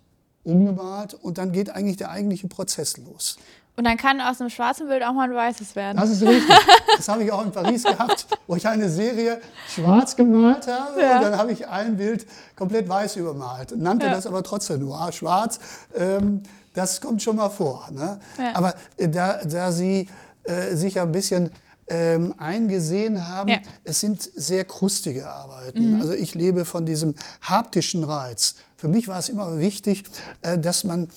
[0.44, 3.38] umgemalt und dann geht eigentlich der eigentliche Prozess los.
[3.76, 5.96] Und dann kann aus einem schwarzen Bild auch mal ein weißes werden.
[5.96, 6.54] Das ist richtig.
[6.96, 11.00] Das habe ich auch in Paris gehabt, wo ich eine Serie schwarz gemalt habe.
[11.00, 11.16] Ja.
[11.16, 13.74] Und dann habe ich ein Bild komplett weiß übermalt.
[13.76, 14.12] Nannte ja.
[14.12, 15.61] das aber trotzdem nur schwarz.
[15.96, 16.42] Ähm,
[16.74, 17.88] das kommt schon mal vor.
[17.90, 18.20] Ne?
[18.38, 18.54] Ja.
[18.54, 20.09] Aber äh, da, da Sie
[20.44, 21.50] äh, sich ein bisschen
[21.88, 23.59] ähm, eingesehen haben, ja.
[23.85, 25.96] es sind sehr krustige Arbeiten.
[25.96, 26.00] Mhm.
[26.00, 28.54] Also ich lebe von diesem haptischen Reiz.
[28.76, 30.04] Für mich war es immer wichtig,
[30.42, 31.09] äh, dass man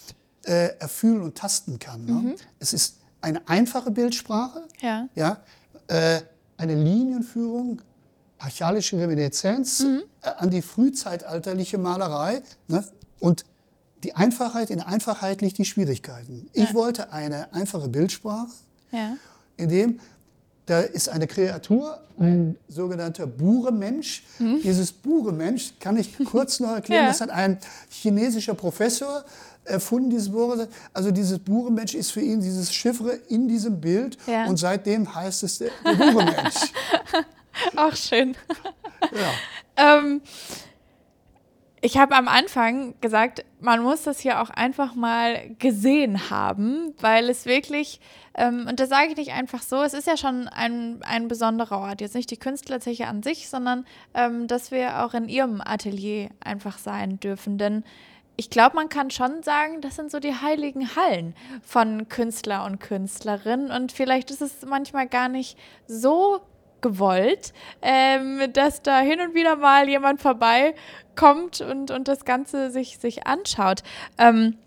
[0.43, 2.06] äh, erfühlen und tasten kann.
[2.06, 2.12] Ne?
[2.12, 2.36] Mhm.
[2.60, 5.08] Es ist eine einfache Bildsprache, ja.
[5.15, 5.38] Ja,
[5.88, 6.21] äh,
[6.58, 7.82] eine Linienführung,
[8.38, 10.03] archalische Reminiszenz mhm.
[10.21, 12.41] äh, an die frühzeitalterliche Malerei.
[12.67, 12.84] Ne?
[13.19, 13.45] Und
[14.03, 16.49] die Einfachheit, in Einfachheit liegt die Schwierigkeiten.
[16.51, 16.73] Ich ja.
[16.73, 18.51] wollte eine einfache Bildsprache,
[18.91, 19.15] ja.
[19.56, 19.99] in dem
[20.65, 24.23] da ist eine Kreatur, ein sogenannter Bure-Mensch.
[24.39, 24.62] Mhm.
[24.62, 26.93] Dieses Bure-Mensch kann ich kurz noch erklären.
[27.04, 27.08] Ja.
[27.08, 27.58] Das hat ein
[27.89, 29.26] chinesischer Professor
[29.65, 30.67] erfunden, dieses Bure.
[30.93, 34.45] Also dieses Bure-Mensch ist für ihn dieses Chiffre in diesem Bild ja.
[34.45, 36.73] und seitdem heißt es der, der Bure-Mensch.
[37.76, 38.36] Auch schön.
[39.12, 39.97] Ja.
[39.97, 40.21] ähm,
[41.86, 47.30] ich habe am Anfang gesagt, man muss das hier auch einfach mal gesehen haben, weil
[47.30, 48.00] es wirklich,
[48.36, 51.80] ähm, und das sage ich nicht einfach so, es ist ja schon ein, ein besonderer
[51.80, 52.00] Ort.
[52.00, 56.78] Jetzt nicht die Künstlerzeche an sich, sondern ähm, dass wir auch in ihrem Atelier einfach
[56.78, 57.58] sein dürfen.
[57.58, 57.84] Denn
[58.38, 62.80] ich glaube, man kann schon sagen, das sind so die heiligen Hallen von Künstler und
[62.80, 63.72] Künstlerinnen.
[63.72, 66.39] Und vielleicht ist es manchmal gar nicht so
[66.84, 73.00] gewollt, ähm, dass da hin und wieder mal jemand vorbeikommt und, und das Ganze sich,
[73.00, 73.82] sich anschaut.
[74.19, 74.58] Ähm,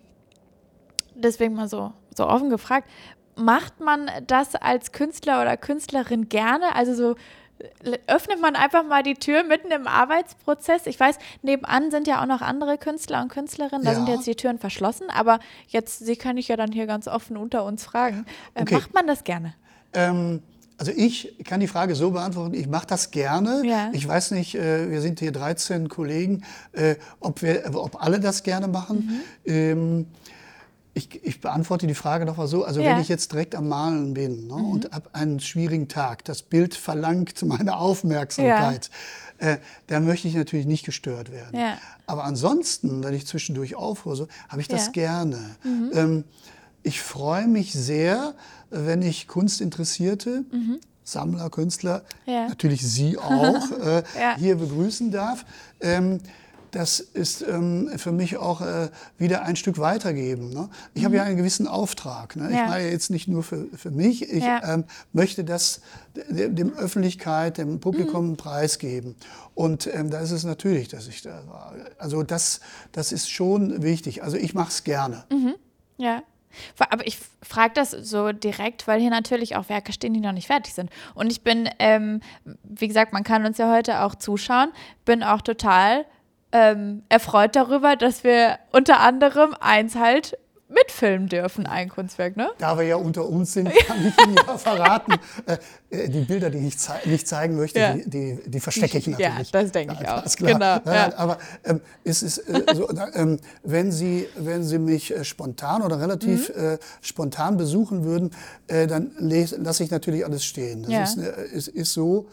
[1.15, 2.89] deswegen mal so, so offen gefragt,
[3.37, 6.75] macht man das als Künstler oder Künstlerin gerne?
[6.75, 7.15] Also so
[8.07, 10.87] öffnet man einfach mal die Tür mitten im Arbeitsprozess.
[10.87, 13.97] Ich weiß, nebenan sind ja auch noch andere Künstler und Künstlerinnen, da ja.
[13.97, 17.37] sind jetzt die Türen verschlossen, aber jetzt, Sie kann ich ja dann hier ganz offen
[17.37, 18.27] unter uns fragen.
[18.55, 18.75] Äh, okay.
[18.75, 19.55] Macht man das gerne?
[19.95, 20.43] Ähm,
[20.79, 23.63] also ich kann die Frage so beantworten, ich mache das gerne.
[23.65, 23.91] Ja.
[23.93, 28.43] Ich weiß nicht, äh, wir sind hier 13 Kollegen, äh, ob, wir, ob alle das
[28.43, 29.23] gerne machen.
[29.45, 29.53] Mhm.
[29.53, 30.07] Ähm,
[30.93, 32.65] ich, ich, beantworte die Frage noch mal so.
[32.65, 32.91] Also ja.
[32.91, 34.71] wenn ich jetzt direkt am Malen bin ne, mhm.
[34.71, 38.91] und habe einen schwierigen Tag, das Bild verlangt meine Aufmerksamkeit,
[39.41, 39.53] ja.
[39.53, 39.59] äh,
[39.89, 41.59] dann möchte ich natürlich nicht gestört werden.
[41.59, 41.79] Ja.
[42.07, 45.57] Aber ansonsten, wenn ich zwischendurch aufhöre, habe ich das gerne.
[45.65, 45.91] Mhm.
[45.93, 46.25] Ähm,
[46.87, 48.35] ich freue mich sehr,
[48.71, 50.79] wenn ich Kunstinteressierte, mhm.
[51.03, 54.03] Sammler, Künstler, natürlich Sie auch, äh,
[54.39, 55.45] hier begrüßen darf.
[55.81, 56.21] Ähm,
[56.71, 60.51] das ist ähm, für mich auch äh, wieder ein Stück weitergeben.
[60.51, 60.69] Ne?
[60.95, 61.07] Ich mhm.
[61.07, 62.37] habe ja einen gewissen Auftrag.
[62.37, 62.51] Ne?
[62.51, 62.67] Ich ja.
[62.67, 64.75] mache ja jetzt nicht nur für, für mich, ich ja.
[64.75, 65.81] ähm, möchte das
[66.29, 68.37] dem, dem, Öffentlichkeit, dem Publikum mhm.
[68.37, 69.17] preisgeben.
[69.55, 71.75] Und ähm, da ist es natürlich, dass ich da war.
[71.99, 72.61] Also das,
[72.93, 74.23] das ist schon wichtig.
[74.23, 75.25] Also ich mache es gerne.
[75.31, 75.55] Mhm.
[75.97, 76.23] Ja.
[76.91, 80.47] Aber ich frage das so direkt, weil hier natürlich auch Werke stehen, die noch nicht
[80.47, 80.91] fertig sind.
[81.15, 82.21] Und ich bin, ähm,
[82.63, 84.71] wie gesagt, man kann uns ja heute auch zuschauen,
[85.05, 86.05] bin auch total
[86.53, 92.51] ähm, erfreut darüber, dass wir unter anderem eins halt mitfilmen dürfen, ein Kunstwerk, ne?
[92.59, 95.15] Da wir ja unter uns sind, kann ich Ihnen ja verraten,
[95.47, 95.59] äh,
[95.91, 97.95] äh, die Bilder, die ich zei nicht zeigen möchte, ja.
[97.95, 99.53] die, die, die, verstecke ich natürlich.
[99.53, 100.25] Ja, das denke ich auch.
[100.37, 101.13] Genau, ja.
[101.17, 106.01] Aber ähm, es ist äh, so, ähm, wenn, Sie, wenn Sie mich äh, spontan oder
[106.01, 106.65] relativ mhm.
[106.65, 108.33] äh, spontan besuchen würden,
[108.67, 110.83] äh, dann lasse ich natürlich alles stehen.
[110.83, 111.03] Das ja.
[111.03, 112.27] ist, ist, ist, so,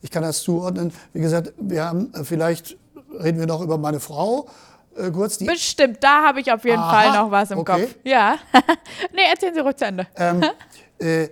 [0.00, 0.92] ich kann das zuordnen.
[1.12, 2.78] Wie gesagt, wir haben vielleicht
[3.20, 4.48] reden wir noch über meine Frau.
[4.96, 7.82] Äh, kurz die Bestimmt, da habe ich auf jeden Aha, Fall noch was im okay.
[7.82, 7.96] Kopf.
[8.04, 8.38] Ja.
[9.12, 10.06] nee, erzählen Sie ruhig zu Ende.
[10.16, 10.44] Ähm,
[10.98, 11.28] äh,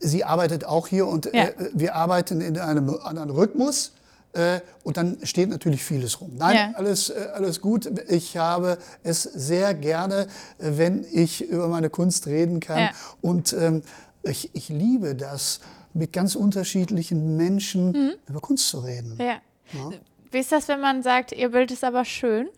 [0.00, 1.44] sie arbeitet auch hier und ja.
[1.44, 3.92] äh, wir arbeiten in einem anderen Rhythmus.
[4.34, 6.32] Äh, und dann steht natürlich vieles rum.
[6.36, 6.72] Nein, ja.
[6.74, 7.90] alles, äh, alles gut.
[8.08, 10.26] Ich habe es sehr gerne,
[10.58, 12.78] äh, wenn ich über meine Kunst reden kann.
[12.78, 12.90] Ja.
[13.20, 13.82] Und ähm,
[14.22, 15.60] ich, ich liebe das,
[15.94, 18.12] mit ganz unterschiedlichen Menschen mhm.
[18.26, 19.18] über Kunst zu reden.
[19.20, 19.40] Ja.
[20.32, 22.48] Wie ist das, wenn man sagt, ihr Bild ist aber schön?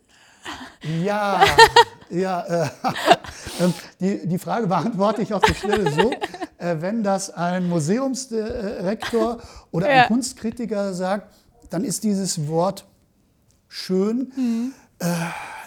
[1.03, 1.43] Ja,
[2.09, 2.69] ja äh,
[3.59, 6.11] ähm, die, die Frage beantworte ich auf die Schnelle so.
[6.57, 9.39] Äh, wenn das ein Museumsdirektor
[9.71, 10.07] oder ein ja.
[10.07, 11.35] Kunstkritiker sagt,
[11.69, 12.85] dann ist dieses Wort
[13.67, 14.73] schön mhm.
[14.99, 15.05] äh,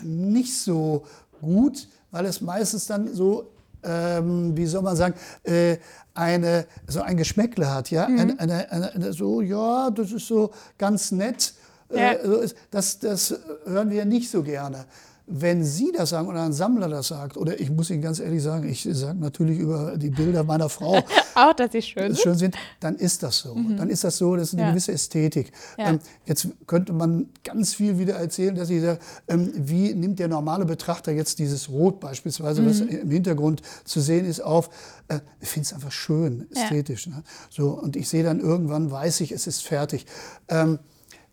[0.03, 1.05] nicht so
[1.43, 5.77] gut, weil es meistens dann so ähm, wie soll man sagen, äh,
[6.15, 8.37] eine, so ein Geschmäckle hat, ja, Mhm.
[8.39, 11.53] eine, eine, eine, so, ja, das ist so ganz nett.
[11.93, 12.13] Ja.
[12.13, 14.85] Äh, so ist, das, das hören wir nicht so gerne.
[15.31, 18.43] Wenn Sie das sagen oder ein Sammler das sagt, oder ich muss Ihnen ganz ehrlich
[18.43, 21.03] sagen, ich sage natürlich über die Bilder meiner Frau,
[21.35, 22.19] Auch, dass sie schön sind.
[22.23, 23.55] schön sind, dann ist das so.
[23.77, 24.67] Dann ist das so, das ist eine Mhm.
[24.69, 24.71] Ja.
[24.73, 25.53] gewisse Ästhetik.
[25.77, 25.91] Ja.
[25.91, 30.29] Ähm, jetzt könnte man ganz viel wieder erzählen, dass ich sage, ähm, wie nimmt der
[30.29, 32.89] normale Betrachter jetzt dieses Rot beispielsweise, was Mhm.
[32.89, 34.71] im Hintergrund zu sehen ist, auf.
[35.09, 36.63] Äh, ich finde es einfach schön, Ja.
[36.63, 37.07] ästhetisch.
[37.07, 37.23] Ne?
[37.51, 40.07] So, und ich sehe dann irgendwann, weiß ich, es ist fertig.
[40.49, 40.79] Ähm,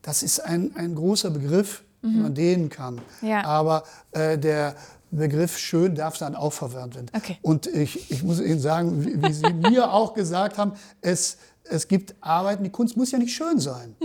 [0.05, 3.01] das ist ein, ein großer Begriff, den man dehnen kann.
[3.21, 3.27] Mhm.
[3.27, 3.43] Ja.
[3.45, 4.75] Aber äh, der
[5.09, 7.11] Begriff schön darf dann auch verwendet werden.
[7.15, 7.37] Okay.
[7.41, 11.87] Und ich, ich muss Ihnen sagen, wie, wie Sie mir auch gesagt haben, es, es
[11.87, 13.95] gibt Arbeiten, die Kunst muss ja nicht schön sein.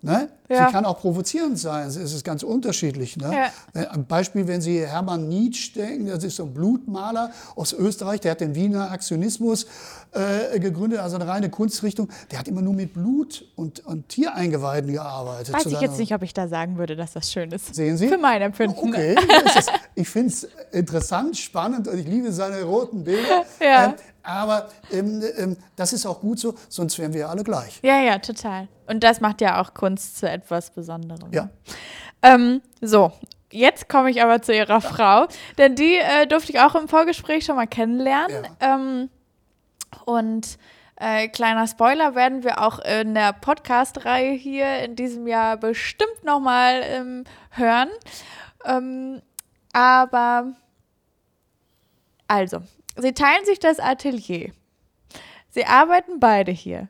[0.00, 0.28] Ne?
[0.48, 0.66] Ja.
[0.66, 3.16] Sie kann auch provozierend sein, es ist ganz unterschiedlich.
[3.16, 3.30] Ne?
[3.74, 3.80] Ja.
[3.80, 8.20] Äh, Ein Beispiel, wenn Sie Hermann Nietzsche denken, das ist so ein Blutmaler aus Österreich,
[8.20, 9.66] der hat den Wiener Aktionismus
[10.12, 12.08] äh, gegründet, also eine reine Kunstrichtung.
[12.30, 15.52] Der hat immer nur mit Blut und, und Tiereingeweiden gearbeitet.
[15.52, 17.74] Weiß ich jetzt nicht, ob ich da sagen würde, dass das schön ist.
[17.74, 18.08] Sehen Sie?
[18.08, 18.78] Für mein Empfinden.
[18.78, 23.44] Okay, das ist, ich finde es interessant, spannend und ich liebe seine roten Bilder.
[23.60, 23.86] Ja.
[23.86, 27.80] Ähm, aber ähm, ähm, das ist auch gut so, sonst wären wir alle gleich.
[27.82, 28.68] Ja, ja, total.
[28.88, 31.32] Und das macht ja auch Kunst zu etwas Besonderem.
[31.32, 31.50] Ja.
[32.22, 33.12] Ähm, so,
[33.52, 35.26] jetzt komme ich aber zu ihrer Frau,
[35.58, 38.46] denn die äh, durfte ich auch im Vorgespräch schon mal kennenlernen.
[38.60, 39.10] Ähm,
[40.04, 40.58] und
[40.96, 46.80] äh, kleiner Spoiler werden wir auch in der Podcast-Reihe hier in diesem Jahr bestimmt nochmal
[46.82, 47.88] ähm, hören.
[48.64, 49.22] Ähm,
[49.72, 50.54] aber
[52.26, 52.62] also,
[52.96, 54.52] sie teilen sich das Atelier.
[55.50, 56.88] Sie arbeiten beide hier.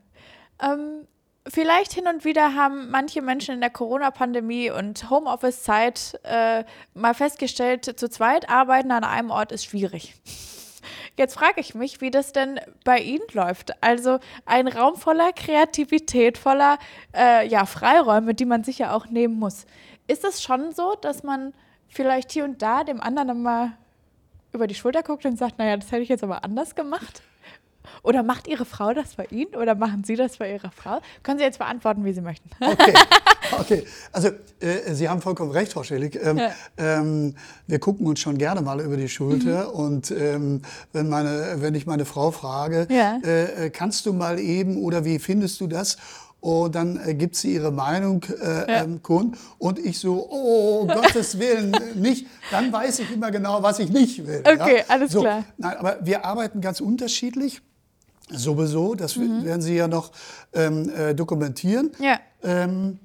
[0.60, 1.06] Ähm,
[1.48, 7.98] vielleicht hin und wieder haben manche Menschen in der Corona-Pandemie und Homeoffice-Zeit äh, mal festgestellt,
[7.98, 10.14] zu zweit arbeiten an einem Ort ist schwierig.
[11.16, 13.82] Jetzt frage ich mich, wie das denn bei Ihnen läuft.
[13.82, 16.78] Also ein Raum voller Kreativität, voller
[17.14, 19.66] äh, ja, Freiräume, die man sich ja auch nehmen muss.
[20.06, 21.54] Ist es schon so, dass man
[21.88, 23.72] vielleicht hier und da dem anderen dann mal
[24.52, 27.22] über die Schulter guckt und sagt, naja, das hätte ich jetzt aber anders gemacht?
[28.02, 31.00] Oder macht Ihre Frau das bei Ihnen oder machen Sie das bei Ihrer Frau?
[31.22, 32.48] Können Sie jetzt beantworten, wie Sie möchten.
[32.60, 32.94] Okay,
[33.58, 33.84] okay.
[34.12, 34.28] Also
[34.60, 36.18] äh, Sie haben vollkommen recht, Frau Schelig.
[36.22, 36.50] Ähm, Ja.
[36.76, 37.34] ähm,
[37.66, 41.86] wir gucken uns schon gerne mal über die Schulter und ähm, wenn, meine, wenn ich
[41.86, 43.18] meine Frau frage, Ja.
[43.24, 45.96] äh, äh, kannst du mal eben oder wie findest du das?
[46.40, 48.82] Und dann äh, gibt sie ihre Meinung äh, Ja.
[48.84, 52.26] ähm, kund und ich so, oh, Gottes Willen, nicht.
[52.52, 54.44] Dann weiß ich immer genau, was ich nicht will.
[54.46, 54.84] Okay, ja?
[54.86, 55.44] alles so, klar.
[55.56, 57.60] Nein, aber wir arbeiten ganz unterschiedlich.
[58.30, 59.44] Sowieso, das Mhm.
[59.44, 60.10] werden Sie ja noch
[60.52, 61.90] ähm, äh, dokumentieren.
[61.98, 62.18] Ja.
[62.42, 62.98] Ähm,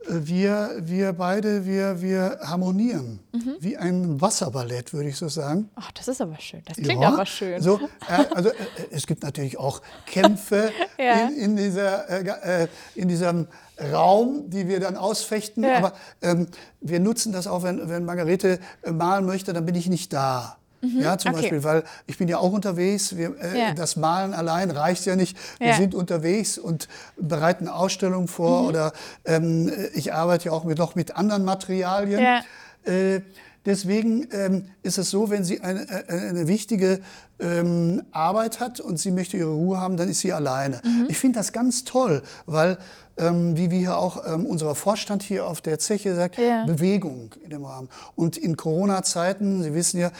[0.00, 3.20] äh, wir, wir beide, wir, wir harmonieren.
[3.32, 3.56] Mhm.
[3.60, 5.68] Wie ein Wasserballett, würde ich so sagen.
[5.76, 6.62] Ach, das ist aber schön.
[6.66, 7.60] Das klingt Ja, aber schön.
[7.62, 8.54] So, äh, also äh,
[8.90, 11.28] es gibt natürlich auch Kämpfe Ja.
[11.28, 13.46] in, in, dieser, äh, äh, in diesem
[13.92, 15.64] Raum, die wir dann ausfechten.
[15.64, 15.76] Ja.
[15.78, 16.46] Aber ähm,
[16.80, 20.56] wir nutzen das auch, wenn, wenn Margarete äh, malen möchte, dann bin ich nicht da.
[20.98, 21.34] Ja, zum Mhm.
[21.38, 21.42] okay.
[21.42, 23.16] Beispiel, weil ich bin ja auch unterwegs.
[23.16, 23.74] Wir, äh, Ja.
[23.74, 25.36] Das Malen allein reicht ja nicht.
[25.58, 25.74] Wir Ja.
[25.74, 25.78] Mhm.
[25.78, 28.92] sind unterwegs und bereiten Ausstellungen vor oder
[29.24, 32.20] ähm, ich arbeite ja auch mit, noch mit anderen Materialien.
[32.22, 32.40] Ja.
[32.84, 33.20] Äh,
[33.66, 37.00] deswegen ähm, ist es so, wenn sie eine, eine, eine wichtige
[37.40, 40.80] ähm, Arbeit hat und sie möchte ihre Ruhe haben, dann ist sie alleine.
[40.84, 41.06] Mhm.
[41.08, 42.78] Ich finde das ganz toll, weil,
[43.16, 46.64] ähm, wie wir hier auch, ähm, unser Vorstand hier auf der Zeche sagt, Ja.
[46.66, 47.88] Bewegung in dem Rahmen.
[48.14, 50.10] Und in Corona-Zeiten, Sie wissen ja,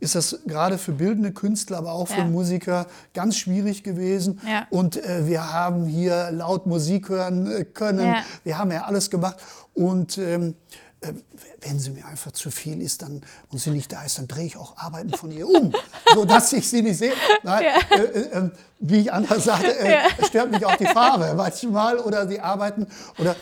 [0.00, 2.24] ist das gerade für bildende Künstler, aber auch für Ja.
[2.26, 4.40] Musiker ganz schwierig gewesen.
[4.46, 4.66] Ja.
[4.70, 8.06] Und äh, wir haben hier laut Musik hören äh, können.
[8.06, 8.22] Ja.
[8.44, 9.36] Wir haben ja alles gemacht.
[9.74, 10.54] Und ähm,
[11.00, 11.12] äh,
[11.62, 14.44] wenn sie mir einfach zu viel ist dann, und sie nicht da ist, dann drehe
[14.46, 15.72] ich auch Arbeiten von ihr um,
[16.14, 17.12] sodass ich sie nicht sehe.
[17.42, 17.96] Nein, Ja.
[17.96, 22.26] äh, äh, äh, wie ich anders sagte, äh, stört mich auch die Farbe manchmal oder
[22.26, 22.86] die Arbeiten.
[23.18, 23.34] Oder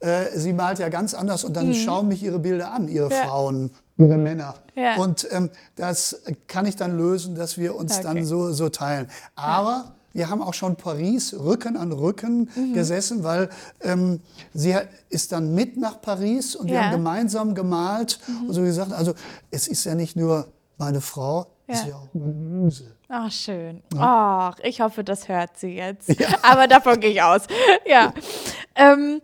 [0.00, 3.12] äh, sie malt ja ganz anders und dann schauen mich ihre Bilder an, ihre Mhm.
[3.12, 3.24] Ja.
[3.26, 4.54] Frauen, ihre Männer.
[4.74, 4.96] Ja.
[4.96, 8.02] Und ähm, das kann ich dann lösen, dass wir uns Okay.
[8.02, 9.08] dann so, so teilen.
[9.36, 12.72] Aber wir haben auch schon Paris Rücken an Rücken Mhm.
[12.72, 13.48] gesessen, weil
[13.82, 14.20] ähm,
[14.52, 14.74] sie
[15.10, 16.80] ist dann mit nach Paris und wir Ja.
[16.82, 16.84] Mhm.
[16.86, 18.92] haben gemeinsam gemalt und so gesagt.
[18.92, 19.14] Also
[19.50, 20.46] es ist ja nicht nur
[20.78, 21.90] meine Frau, es ist Ja.
[21.90, 22.84] ja auch meine Muse.
[23.08, 23.82] Ach, schön.
[23.96, 26.10] Ach, ich hoffe, das hört sie jetzt.
[26.42, 27.42] Aber davon gehe ich aus.
[27.86, 28.12] Ja.
[28.76, 29.20] Ähm,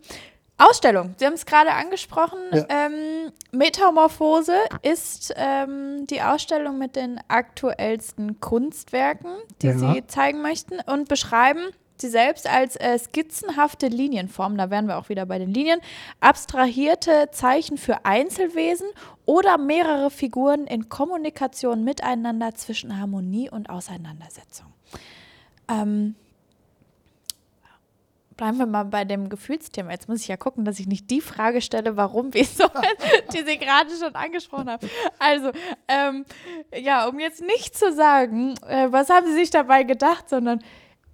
[0.61, 1.15] Ausstellung.
[1.17, 2.39] Sie haben es gerade angesprochen.
[2.51, 2.65] Ja.
[2.69, 9.77] Ähm, Metamorphose ist ähm, die Ausstellung mit den aktuellsten Kunstwerken, die Ja.
[9.77, 11.61] Sie zeigen möchten und beschreiben
[12.01, 15.79] sie selbst als äh, skizzenhafte Linienform, da wären wir auch wieder bei den Linien,
[16.19, 18.87] abstrahierte Zeichen für Einzelwesen
[19.25, 24.67] oder mehrere Figuren in Kommunikation miteinander zwischen Harmonie und Auseinandersetzung.
[25.69, 26.15] Ähm,
[28.41, 29.91] bleiben wir mal bei dem Gefühlsthema.
[29.91, 32.63] Jetzt muss ich ja gucken, dass ich nicht die Frage stelle, warum, wieso,
[33.31, 34.89] die Sie gerade schon angesprochen haben.
[35.19, 35.51] Also,
[35.87, 36.25] ähm,
[36.75, 40.59] ja, um jetzt nicht zu sagen, äh, was haben Sie sich dabei gedacht, sondern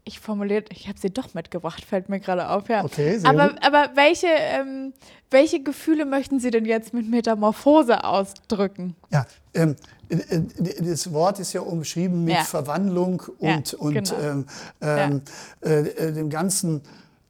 [0.05, 2.85] ich formuliert, ich habe sie doch mitgebracht, fällt mir gerade auf, ja.
[2.85, 3.57] Okay, sehr aber, gut.
[3.61, 4.93] aber welche, ähm,
[5.29, 8.95] welche Gefühle möchten Sie denn jetzt mit Metamorphose ausdrücken?
[9.11, 9.75] Ja, ähm,
[10.07, 10.43] äh,
[10.79, 12.43] das Wort ist ja umschrieben mit Ja.
[12.43, 14.17] Verwandlung und, Ja, und genau.
[14.17, 14.45] ähm,
[14.79, 15.21] ähm,
[15.61, 16.81] äh, äh, dem ganzen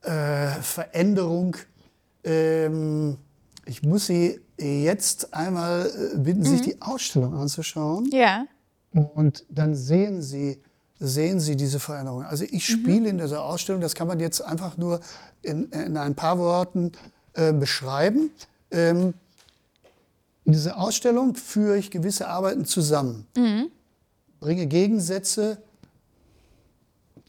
[0.01, 1.55] äh, Veränderung.
[2.23, 3.17] Ähm,
[3.65, 6.45] ich muss Sie jetzt einmal äh, bitten, Mhm.
[6.45, 8.09] sich die Ausstellung anzuschauen.
[8.11, 8.45] Ja.
[8.93, 10.59] Und dann sehen Sie,
[10.99, 12.23] sehen Sie diese Veränderung.
[12.23, 14.99] Also ich spiele in dieser Ausstellung, das kann man jetzt einfach nur
[15.43, 16.91] in, in ein paar Worten
[17.33, 18.31] äh, beschreiben.
[18.71, 19.13] Ähm,
[20.45, 23.27] in dieser Ausstellung führe ich gewisse Arbeiten zusammen,
[24.39, 25.57] bringe Gegensätze,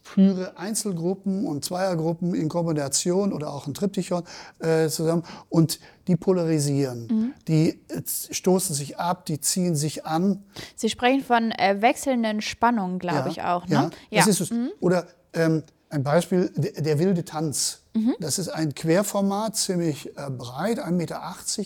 [0.09, 4.23] führe Einzelgruppen und Zweiergruppen in Kombination oder auch ein Triptychon
[4.59, 7.33] äh, zusammen und die polarisieren.
[7.47, 10.43] Die äh, stoßen sich ab, die ziehen sich an.
[10.75, 13.91] Sie sprechen von äh, wechselnden Spannungen, glaube ich auch, ne?
[14.09, 14.51] Ja, das ist es.
[14.79, 17.81] Oder ähm, ein Beispiel, der, der wilde Tanz.
[17.93, 18.15] Mhm.
[18.19, 21.19] Das ist ein Querformat, ziemlich äh, breit, 1,80 Meter,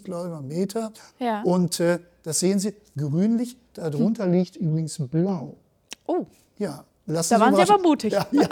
[0.03, 0.93] glaube ich, ein Meter.
[1.19, 1.41] Ja.
[1.43, 5.58] Und äh, das sehen Sie, grünlich, darunter liegt übrigens blau.
[6.06, 6.25] Oh,
[6.58, 8.13] Ja, lassen Da waren Sie aber mutig.
[8.13, 8.47] Ja, ja.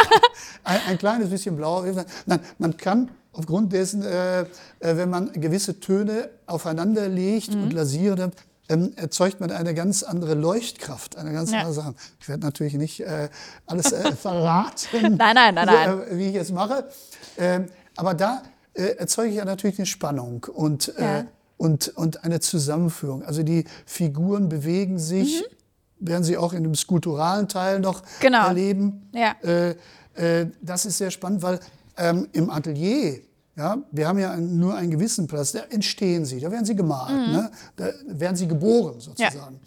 [0.64, 1.84] Ein, ein kleines bisschen blau.
[2.26, 4.46] Nein, man kann aufgrund dessen, äh, äh,
[4.80, 7.64] wenn man gewisse Töne aufeinander legt Mhm.
[7.64, 8.20] und lasiert,
[8.70, 11.60] ähm, erzeugt man eine ganz andere Leuchtkraft, eine ganz Ja.
[11.60, 11.94] andere Sache.
[12.20, 13.30] Ich werde natürlich nicht äh,
[13.66, 16.02] alles äh, verraten, Nein, nein, nein, nein.
[16.10, 16.86] äh, wie ich es mache.
[17.38, 20.94] Ähm, aber da äh, erzeuge ich ja natürlich eine Spannung und,
[21.58, 23.24] und, und eine Zusammenführung.
[23.24, 25.44] Also die Figuren bewegen sich,
[26.02, 28.06] werden sie auch in dem skulpturalen Teil noch Mhm.
[28.20, 28.48] Genau.
[28.48, 29.10] erleben.
[29.14, 29.36] Ja.
[29.44, 29.76] Äh,
[30.16, 31.60] äh, das ist sehr spannend, weil
[31.98, 33.20] ähm, im Atelier,
[33.56, 37.28] ja, wir haben ja nur einen gewissen Platz, da entstehen sie, da werden sie gemalt,
[37.28, 37.34] Mhm.
[37.34, 37.52] ne?
[37.76, 39.60] da werden sie geboren sozusagen.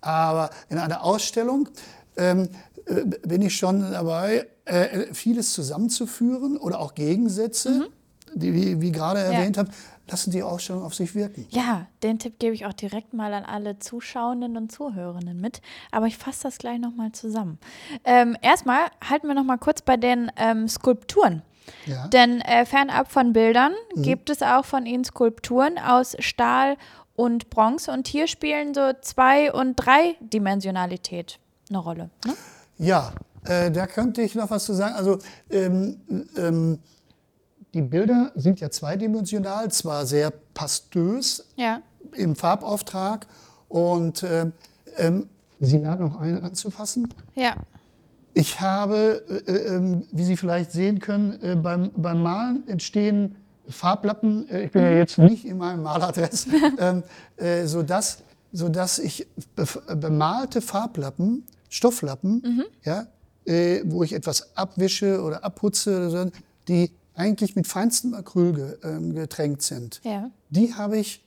[0.00, 1.68] Aber in einer Ausstellung
[2.16, 2.48] ähm,
[2.86, 7.88] äh, bin ich schon dabei, äh, vieles zusammenzuführen oder auch Gegensätze,
[8.34, 9.26] die, wie, wie gerade Ja.
[9.32, 9.70] erwähnt habe,
[10.10, 11.46] lassen die Ausstellung auf sich wirken.
[11.50, 15.60] Ja, den Tipp gebe ich auch direkt mal an alle Zuschauenden und Zuhörenden mit.
[15.90, 17.58] Aber ich fasse das gleich nochmal zusammen.
[18.04, 21.42] Ähm, erstmal halten wir nochmal kurz bei den ähm, Skulpturen.
[21.84, 22.08] Ja.
[22.08, 24.02] Denn äh, fernab von Bildern Mhm.
[24.02, 26.76] gibt es auch von Ihnen Skulpturen aus Stahl
[27.14, 27.90] und Bronze.
[27.92, 32.10] Und hier spielen so Zwei- und Dreidimensionalität eine Rolle.
[32.24, 32.34] Ne?
[32.78, 33.12] Ja,
[33.44, 34.94] äh, da könnte ich noch was zu sagen.
[34.94, 35.18] Also
[35.50, 36.00] ähm,
[36.36, 36.78] ähm,
[37.74, 41.80] die Bilder sind ja zweidimensional, zwar sehr pastös Ja.
[42.14, 43.26] im Farbauftrag
[43.68, 44.52] und ähm,
[44.96, 45.28] ähm,
[45.60, 47.12] Sie laden noch einen anzufassen.
[47.34, 47.56] Ja.
[48.32, 53.34] Ich habe, äh, ähm, wie Sie vielleicht sehen können, äh, beim, beim Malen entstehen
[53.68, 54.48] Farblappen.
[54.48, 56.46] Äh, ich bin ja jetzt nicht in meinem Maladress,
[56.78, 57.02] ähm,
[57.36, 58.18] äh, sodass,
[58.52, 59.26] sodass ich
[59.56, 63.06] bef- bemalte Farblappen, Stofflappen, ja,
[63.44, 66.30] äh, wo ich etwas abwische oder abputze, oder so,
[66.68, 70.00] die eigentlich mit feinstem Acryl ge, ähm, getränkt sind.
[70.04, 70.30] Ja.
[70.50, 71.24] Die habe ich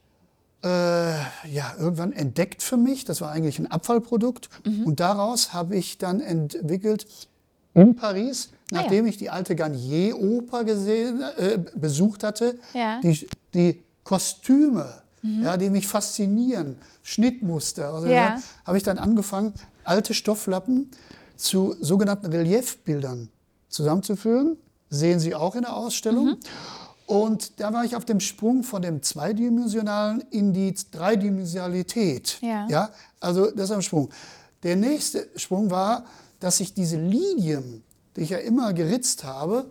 [0.64, 3.04] äh, ja, irgendwann entdeckt für mich.
[3.06, 4.50] Das war eigentlich ein Abfallprodukt.
[4.66, 4.84] Mhm.
[4.86, 7.08] Und daraus habe ich dann entwickelt
[7.74, 8.82] in Paris, Ah ja.
[8.82, 12.98] nachdem ich die alte Garnier-Oper äh, besucht hatte, Ja.
[12.98, 13.02] Mhm.
[13.02, 17.94] die, die Kostüme, ja, die mich faszinieren, Schnittmuster.
[17.94, 18.40] Also Ja.
[18.66, 20.90] habe ich dann angefangen, alte Stofflappen
[21.38, 23.30] zu sogenannten Reliefbildern
[23.70, 24.58] zusammenzuführen.
[24.92, 26.26] Sehen Sie auch in der Ausstellung.
[26.26, 26.38] Mhm.
[27.08, 32.38] Und da war ich auf dem Sprung von dem Zweidimensionalen in die Dreidimensionalität.
[32.42, 32.68] Ja.
[33.20, 34.10] also das ist ein Sprung.
[34.64, 36.06] Der nächste Sprung war,
[36.40, 37.84] dass ich diese Linien,
[38.16, 39.66] die ich ja immer geritzt habe,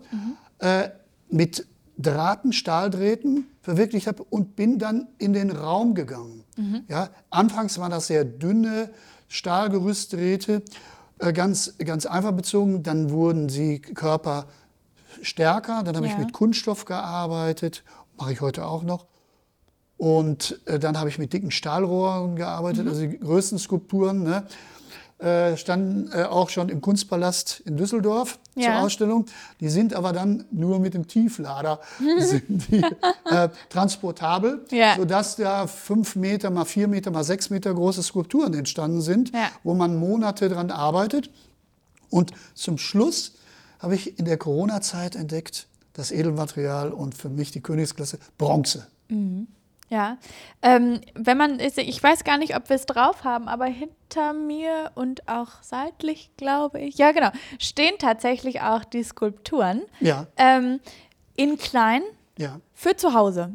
[0.59, 0.89] äh,
[1.29, 1.65] mit
[1.97, 6.43] Drahten, Stahldrähten verwirklicht habe und bin dann in den Raum gegangen.
[6.89, 8.89] Ja, anfangs waren das sehr dünne
[9.29, 10.61] Stahlgerüstdrähte,
[11.19, 12.83] äh, ganz, ganz einfach bezogen.
[12.83, 14.47] Dann wurden sie Körper
[15.21, 15.83] stärker.
[15.83, 16.19] Dann habe ich Ja.
[16.19, 17.83] mit Kunststoff gearbeitet,
[18.17, 19.05] mache ich heute auch noch.
[19.97, 24.23] Und äh, dann habe ich mit dicken Stahlrohren gearbeitet, also die größten Skulpturen.
[24.23, 24.43] Ne?
[25.19, 28.81] Äh, standen äh, auch schon im Kunstpalast in Düsseldorf zur Ja.
[28.81, 29.27] Ausstellung.
[29.59, 32.81] Die sind aber dann nur mit dem Tieflader die,
[33.29, 34.95] äh, transportabel, Ja.
[34.97, 39.49] sodass da fünf Meter mal vier Meter mal sechs Meter große Skulpturen entstanden sind, Ja.
[39.63, 41.29] wo man Monate dran arbeitet.
[42.09, 43.33] Und zum Schluss
[43.81, 48.87] habe ich in der Corona-Zeit entdeckt, das Edelmaterial und für mich die Königsklasse Bronze.
[49.09, 49.47] Mhm.
[49.89, 50.17] Ja,
[50.61, 54.91] ähm, wenn man, ich weiß gar nicht, ob wir es drauf haben, aber hinter mir
[54.95, 57.29] und auch seitlich, glaube ich, ja genau,
[57.59, 59.81] stehen tatsächlich auch die Skulpturen.
[59.99, 60.27] Ja.
[60.37, 60.79] Ähm,
[61.35, 62.03] in klein
[62.37, 62.61] ja.
[62.73, 63.53] für zu Hause.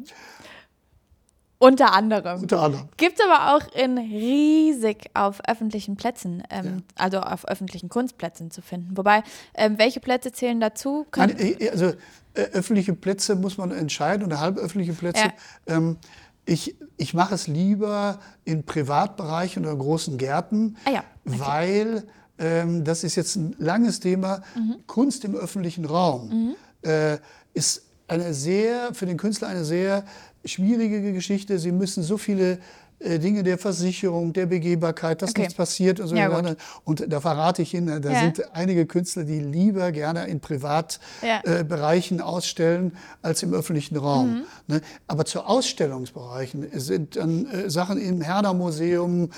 [1.59, 2.41] Unter anderem.
[2.41, 2.89] Unter anderem.
[2.97, 7.03] Gibt es aber auch in riesig auf öffentlichen Plätzen, ähm, ja.
[7.03, 8.95] also auf öffentlichen Kunstplätzen zu finden.
[8.95, 9.23] Wobei,
[9.55, 11.07] ähm, welche Plätze zählen dazu?
[11.15, 11.35] Nein,
[11.71, 11.93] also
[12.33, 15.23] äh, öffentliche Plätze muss man entscheiden oder halböffentliche Plätze.
[15.67, 15.75] Ja.
[15.75, 15.97] Ähm,
[16.45, 21.39] ich, ich mache es lieber in Privatbereichen oder großen Gärten, ah ja, okay.
[21.39, 22.03] weil
[22.37, 24.41] ähm, das ist jetzt ein langes Thema.
[24.55, 24.75] Mhm.
[24.85, 26.55] Kunst im öffentlichen Raum mhm.
[26.89, 27.17] äh,
[27.53, 30.03] ist eine sehr, für den Künstler eine sehr
[30.45, 31.59] schwierige Geschichte.
[31.59, 32.59] Sie müssen so viele
[32.99, 35.41] äh, Dinge der Versicherung, der Begehbarkeit, dass okay.
[35.41, 36.31] nichts passiert und so ja,
[36.83, 38.21] Und da verrate ich Ihnen, da ja.
[38.21, 42.23] sind einige Künstler, die lieber gerne in Privatbereichen ja.
[42.23, 44.37] äh, ausstellen als im öffentlichen Raum.
[44.37, 44.43] Mhm.
[44.65, 44.81] Ne?
[45.05, 49.29] Aber zu Ausstellungsbereichen sind dann äh, Sachen im Herder Museum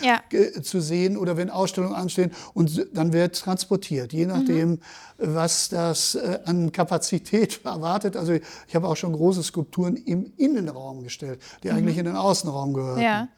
[0.62, 4.80] zu sehen oder wenn Ausstellungen anstehen und dann wird transportiert, je nachdem, mhm.
[5.20, 8.16] Was das äh, an Kapazität erwartet.
[8.16, 11.78] Also ich habe auch schon große Skulpturen im Innenraum gestellt, die mhm.
[11.78, 13.30] eigentlich in den Außenraum gehören.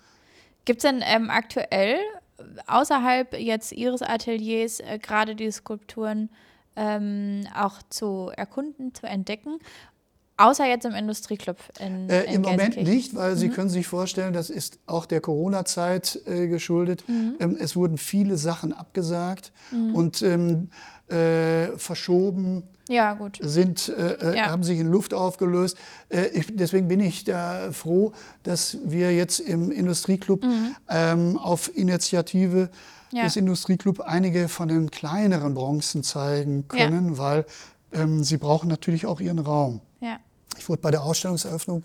[0.66, 1.98] Gibt es denn ähm, aktuell
[2.68, 6.30] außerhalb jetzt Ihres Ateliers äh, gerade die Skulpturen
[6.76, 9.60] ähm, auch zu erkunden, zu entdecken?
[10.38, 13.38] Außer jetzt im Industrieclub in, äh, in Im Moment nicht, weil mhm.
[13.38, 17.04] Sie können sich vorstellen, das ist auch der Corona-Zeit äh, geschuldet.
[17.08, 17.36] Mhm.
[17.40, 19.94] Ähm, es wurden viele Sachen abgesagt mhm.
[19.94, 20.70] und ähm,
[21.12, 24.50] äh, verschoben ja, sind, äh, äh, ja.
[24.50, 25.78] haben sich in Luft aufgelöst.
[26.10, 30.76] Äh, ich, deswegen bin ich da froh, dass wir jetzt im Industrieclub mhm.
[30.90, 32.70] ähm, auf Initiative
[33.12, 33.24] ja.
[33.24, 37.46] des Industrieclub einige von den kleineren Bronzen zeigen können, weil
[37.94, 39.82] ähm, sie brauchen natürlich auch ihren Raum.
[40.58, 41.84] Ich wurde bei der Ausstellungseröffnung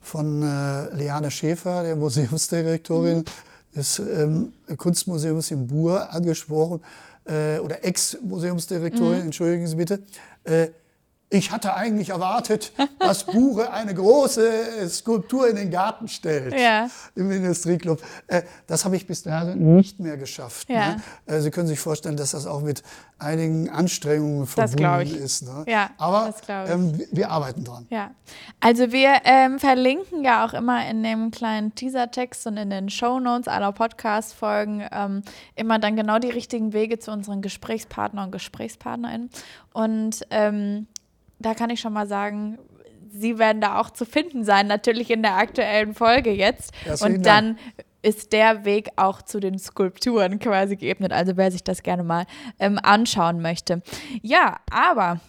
[0.00, 3.24] von äh, Leane Schäfer, der Museumsdirektorin mhm.
[3.74, 6.80] des ähm, Kunstmuseums in Bur, angesprochen
[7.30, 9.24] äh, oder Ex-Museumsdirektorin, mhm.
[9.26, 10.02] entschuldigen Sie bitte,
[10.44, 10.68] äh,
[11.32, 16.88] ich hatte eigentlich erwartet, dass Bure eine große Skulptur in den Garten stellt ja.
[17.14, 18.02] im Industrieclub.
[18.26, 20.68] Äh, das habe ich bis dahin nicht mehr geschafft.
[20.68, 20.94] Ja.
[20.94, 21.02] Ne?
[21.26, 22.82] Äh, Sie können sich vorstellen, dass das auch mit
[23.18, 25.42] einigen Anstrengungen verbunden ist.
[25.42, 25.64] Ne?
[25.68, 27.86] Ja, Aber ähm, wir arbeiten dran.
[27.90, 28.10] Ja.
[28.58, 33.46] Also wir ähm, verlinken ja auch immer in dem kleinen Teasertext und in den Shownotes
[33.46, 35.22] aller Podcast-Folgen ähm,
[35.54, 39.30] immer dann genau die richtigen Wege zu unseren Gesprächspartnern und Gesprächspartnerinnen.
[39.72, 40.88] Und ähm,
[41.40, 42.58] da kann ich schon mal sagen,
[43.10, 46.72] sie werden da auch zu finden sein, natürlich in der aktuellen Folge jetzt.
[47.02, 47.58] Und dann
[48.02, 51.12] ist der Weg auch zu den Skulpturen quasi geebnet.
[51.12, 52.24] Also wer sich das gerne mal
[52.58, 53.82] ähm, anschauen möchte.
[54.22, 55.20] Ja, aber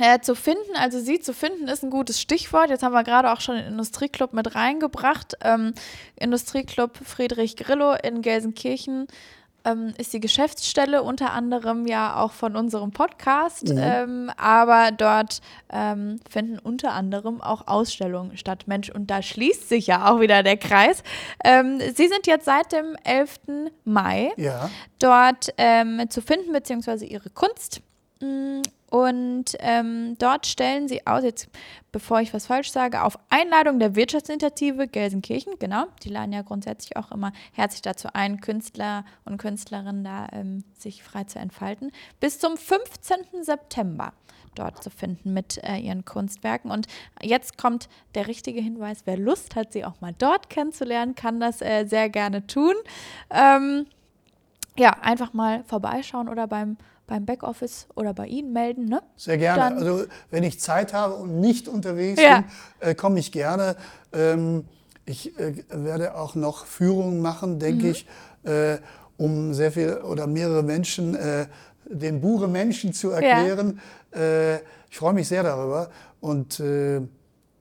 [0.00, 2.70] äh, zu finden, also sie zu finden, ist ein gutes Stichwort.
[2.70, 5.34] Jetzt haben wir gerade auch schon den Industrieclub mit reingebracht.
[5.42, 5.74] Ähm,
[6.16, 9.06] Industrieclub Friedrich Grillo in Gelsenkirchen
[9.64, 13.78] ähm, ist die Geschäftsstelle unter anderem ja auch von unserem Podcast, mhm.
[13.78, 15.40] ähm, aber dort
[15.70, 18.64] ähm, finden unter anderem auch Ausstellungen statt.
[18.66, 21.02] Mensch, und da schließt sich ja auch wieder der Kreis.
[21.44, 23.40] Ähm, Sie sind jetzt seit dem 11.
[23.84, 24.70] Mai ja.
[24.98, 27.80] dort ähm, zu finden, beziehungsweise Ihre Kunst.
[28.92, 31.48] Und ähm, dort stellen sie aus, jetzt
[31.92, 36.94] bevor ich was falsch sage, auf Einladung der Wirtschaftsinitiative Gelsenkirchen, genau, die laden ja grundsätzlich
[36.98, 41.90] auch immer herzlich dazu ein, Künstler und Künstlerinnen da ähm, sich frei zu entfalten,
[42.20, 43.16] bis zum 15.
[43.40, 44.12] September
[44.54, 46.70] dort zu finden mit äh, ihren Kunstwerken.
[46.70, 46.86] Und
[47.22, 51.62] jetzt kommt der richtige Hinweis, wer Lust hat, sie auch mal dort kennenzulernen, kann das
[51.62, 52.74] äh, sehr gerne tun.
[53.30, 53.86] Ähm,
[54.76, 56.76] ja, einfach mal vorbeischauen oder beim
[57.06, 58.86] beim Backoffice oder bei Ihnen melden.
[58.86, 59.02] Ne?
[59.16, 59.60] Sehr gerne.
[59.60, 62.44] Dann also wenn ich Zeit habe und nicht unterwegs ja.
[62.80, 63.76] bin, äh, komme ich gerne.
[64.12, 64.64] Ähm,
[65.04, 67.90] ich äh, werde auch noch Führungen machen, denke mhm.
[67.90, 68.06] ich,
[68.44, 68.78] äh,
[69.16, 71.46] um sehr viel oder mehrere Menschen äh,
[71.86, 73.80] den Bure Menschen zu erklären.
[74.14, 74.20] Ja.
[74.20, 75.90] Äh, ich freue mich sehr darüber
[76.20, 77.00] und äh,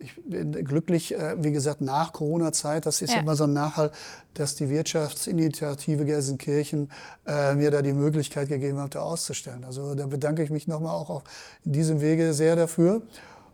[0.02, 3.20] ich bin glücklich, äh, wie gesagt, nach Corona-Zeit, das ist ja.
[3.20, 3.92] immer so ein Nachhall,
[4.34, 6.92] dass die Wirtschaftsinitiative Gelsenkirchen
[7.28, 9.64] äh, mir da die Möglichkeit gegeben hat, da auszustellen.
[9.64, 11.24] Also da bedanke ich mich nochmal auch auf
[11.64, 13.02] diesem Wege sehr dafür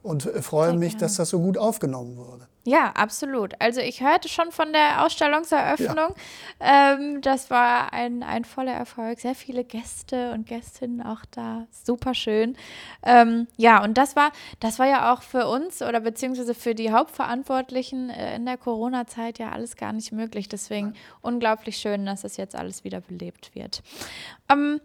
[0.07, 2.47] und äh, freue mich, dass das so gut aufgenommen wurde.
[2.67, 3.53] Ja, absolut.
[3.59, 6.13] Also ich hörte schon von der Ausstellungseröffnung.
[6.59, 6.95] Ja.
[6.95, 9.21] Ähm, das war ein, ein voller Erfolg.
[9.21, 11.65] Sehr viele Gäste und Gästinnen auch da.
[11.71, 12.57] Super schön.
[13.03, 16.91] Ähm, ja, und das war, das war ja auch für uns oder beziehungsweise für die
[16.91, 20.49] Hauptverantwortlichen äh, in der Corona-Zeit ja alles gar nicht möglich.
[20.49, 20.93] Deswegen ja.
[21.21, 23.81] unglaublich schön, dass das jetzt alles wieder belebt wird.
[24.49, 24.81] Ähm,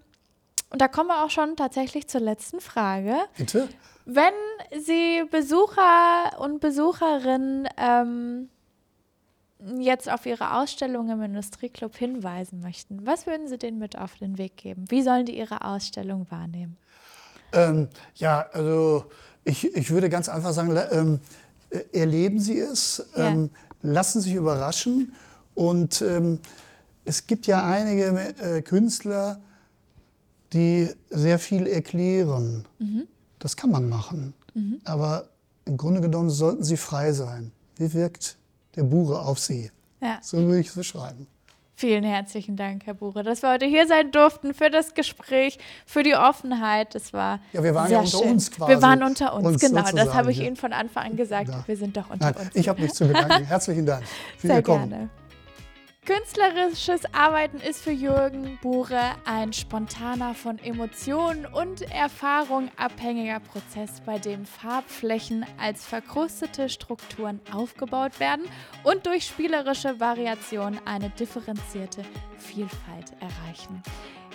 [0.72, 3.14] Und da kommen wir auch schon tatsächlich zur letzten Frage.
[3.36, 3.68] Bitte?
[4.06, 4.32] Wenn
[4.80, 8.48] Sie Besucher und Besucherinnen ähm,
[9.78, 14.38] jetzt auf Ihre Ausstellung im Industrieclub hinweisen möchten, was würden Sie denen mit auf den
[14.38, 14.86] Weg geben?
[14.88, 16.78] Wie sollen die Ihre Ausstellung wahrnehmen?
[17.52, 19.04] Ähm, ja, also
[19.44, 21.20] ich, ich würde ganz einfach sagen, ähm,
[21.92, 23.28] erleben Sie es, ja.
[23.28, 23.50] ähm,
[23.82, 25.14] lassen Sie sich überraschen
[25.54, 26.40] und ähm,
[27.04, 29.38] es gibt ja einige äh, Künstler,
[30.52, 32.66] die sehr viel erklären.
[32.78, 33.06] Mhm.
[33.38, 34.34] Das kann man machen.
[34.54, 34.80] Mhm.
[34.84, 35.28] Aber
[35.64, 37.52] im Grunde genommen sollten sie frei sein.
[37.76, 38.36] Wie wirkt
[38.76, 39.70] der Bure auf sie?
[40.00, 40.18] Ja.
[40.22, 41.26] So würde ich es beschreiben.
[41.74, 46.02] Vielen herzlichen Dank, Herr Bure, dass wir heute hier sein durften für das Gespräch, für
[46.02, 46.94] die Offenheit.
[46.94, 48.30] Das war ja, wir waren sehr ja unter schön.
[48.30, 48.70] uns quasi.
[48.70, 49.82] Wir waren unter uns, uns genau.
[49.90, 50.44] Das habe ich ja.
[50.44, 51.48] Ihnen von Anfang an gesagt.
[51.48, 51.64] Ja.
[51.66, 52.50] Wir sind doch unter Nein, uns.
[52.54, 53.44] Ich habe mich zu bedanken.
[53.46, 54.04] Herzlichen Dank.
[54.38, 55.08] Sehr gerne.
[56.04, 64.18] Künstlerisches Arbeiten ist für Jürgen Bure ein spontaner, von Emotionen und Erfahrung abhängiger Prozess, bei
[64.18, 68.46] dem Farbflächen als verkrustete Strukturen aufgebaut werden
[68.82, 72.02] und durch spielerische Variation eine differenzierte
[72.36, 73.80] Vielfalt erreichen.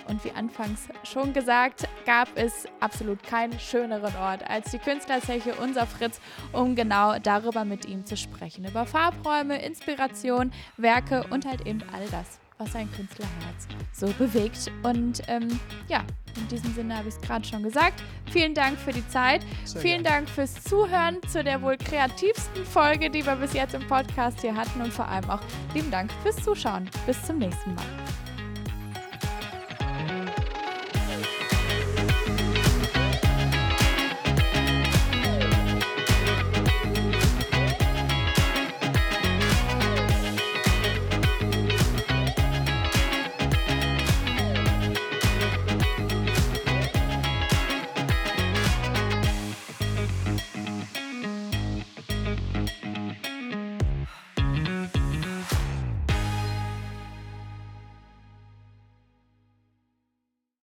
[0.07, 5.85] Und wie anfangs schon gesagt, gab es absolut keinen schöneren Ort als die Künstlerzeche Unser
[5.85, 6.19] Fritz,
[6.53, 8.65] um genau darüber mit ihm zu sprechen.
[8.65, 14.71] Über Farbräume, Inspiration, Werke und halt eben all das, was ein Künstlerherz so bewegt.
[14.83, 16.03] Und ähm, ja,
[16.37, 18.01] in diesem Sinne habe ich es gerade schon gesagt.
[18.31, 19.41] Vielen Dank für die Zeit.
[19.65, 20.17] Sehr Vielen gerne.
[20.17, 24.55] Dank fürs Zuhören zu der wohl kreativsten Folge, die wir bis jetzt im Podcast hier
[24.55, 24.81] hatten.
[24.81, 25.41] Und vor allem auch
[25.73, 26.89] lieben Dank fürs Zuschauen.
[27.05, 27.85] Bis zum nächsten Mal.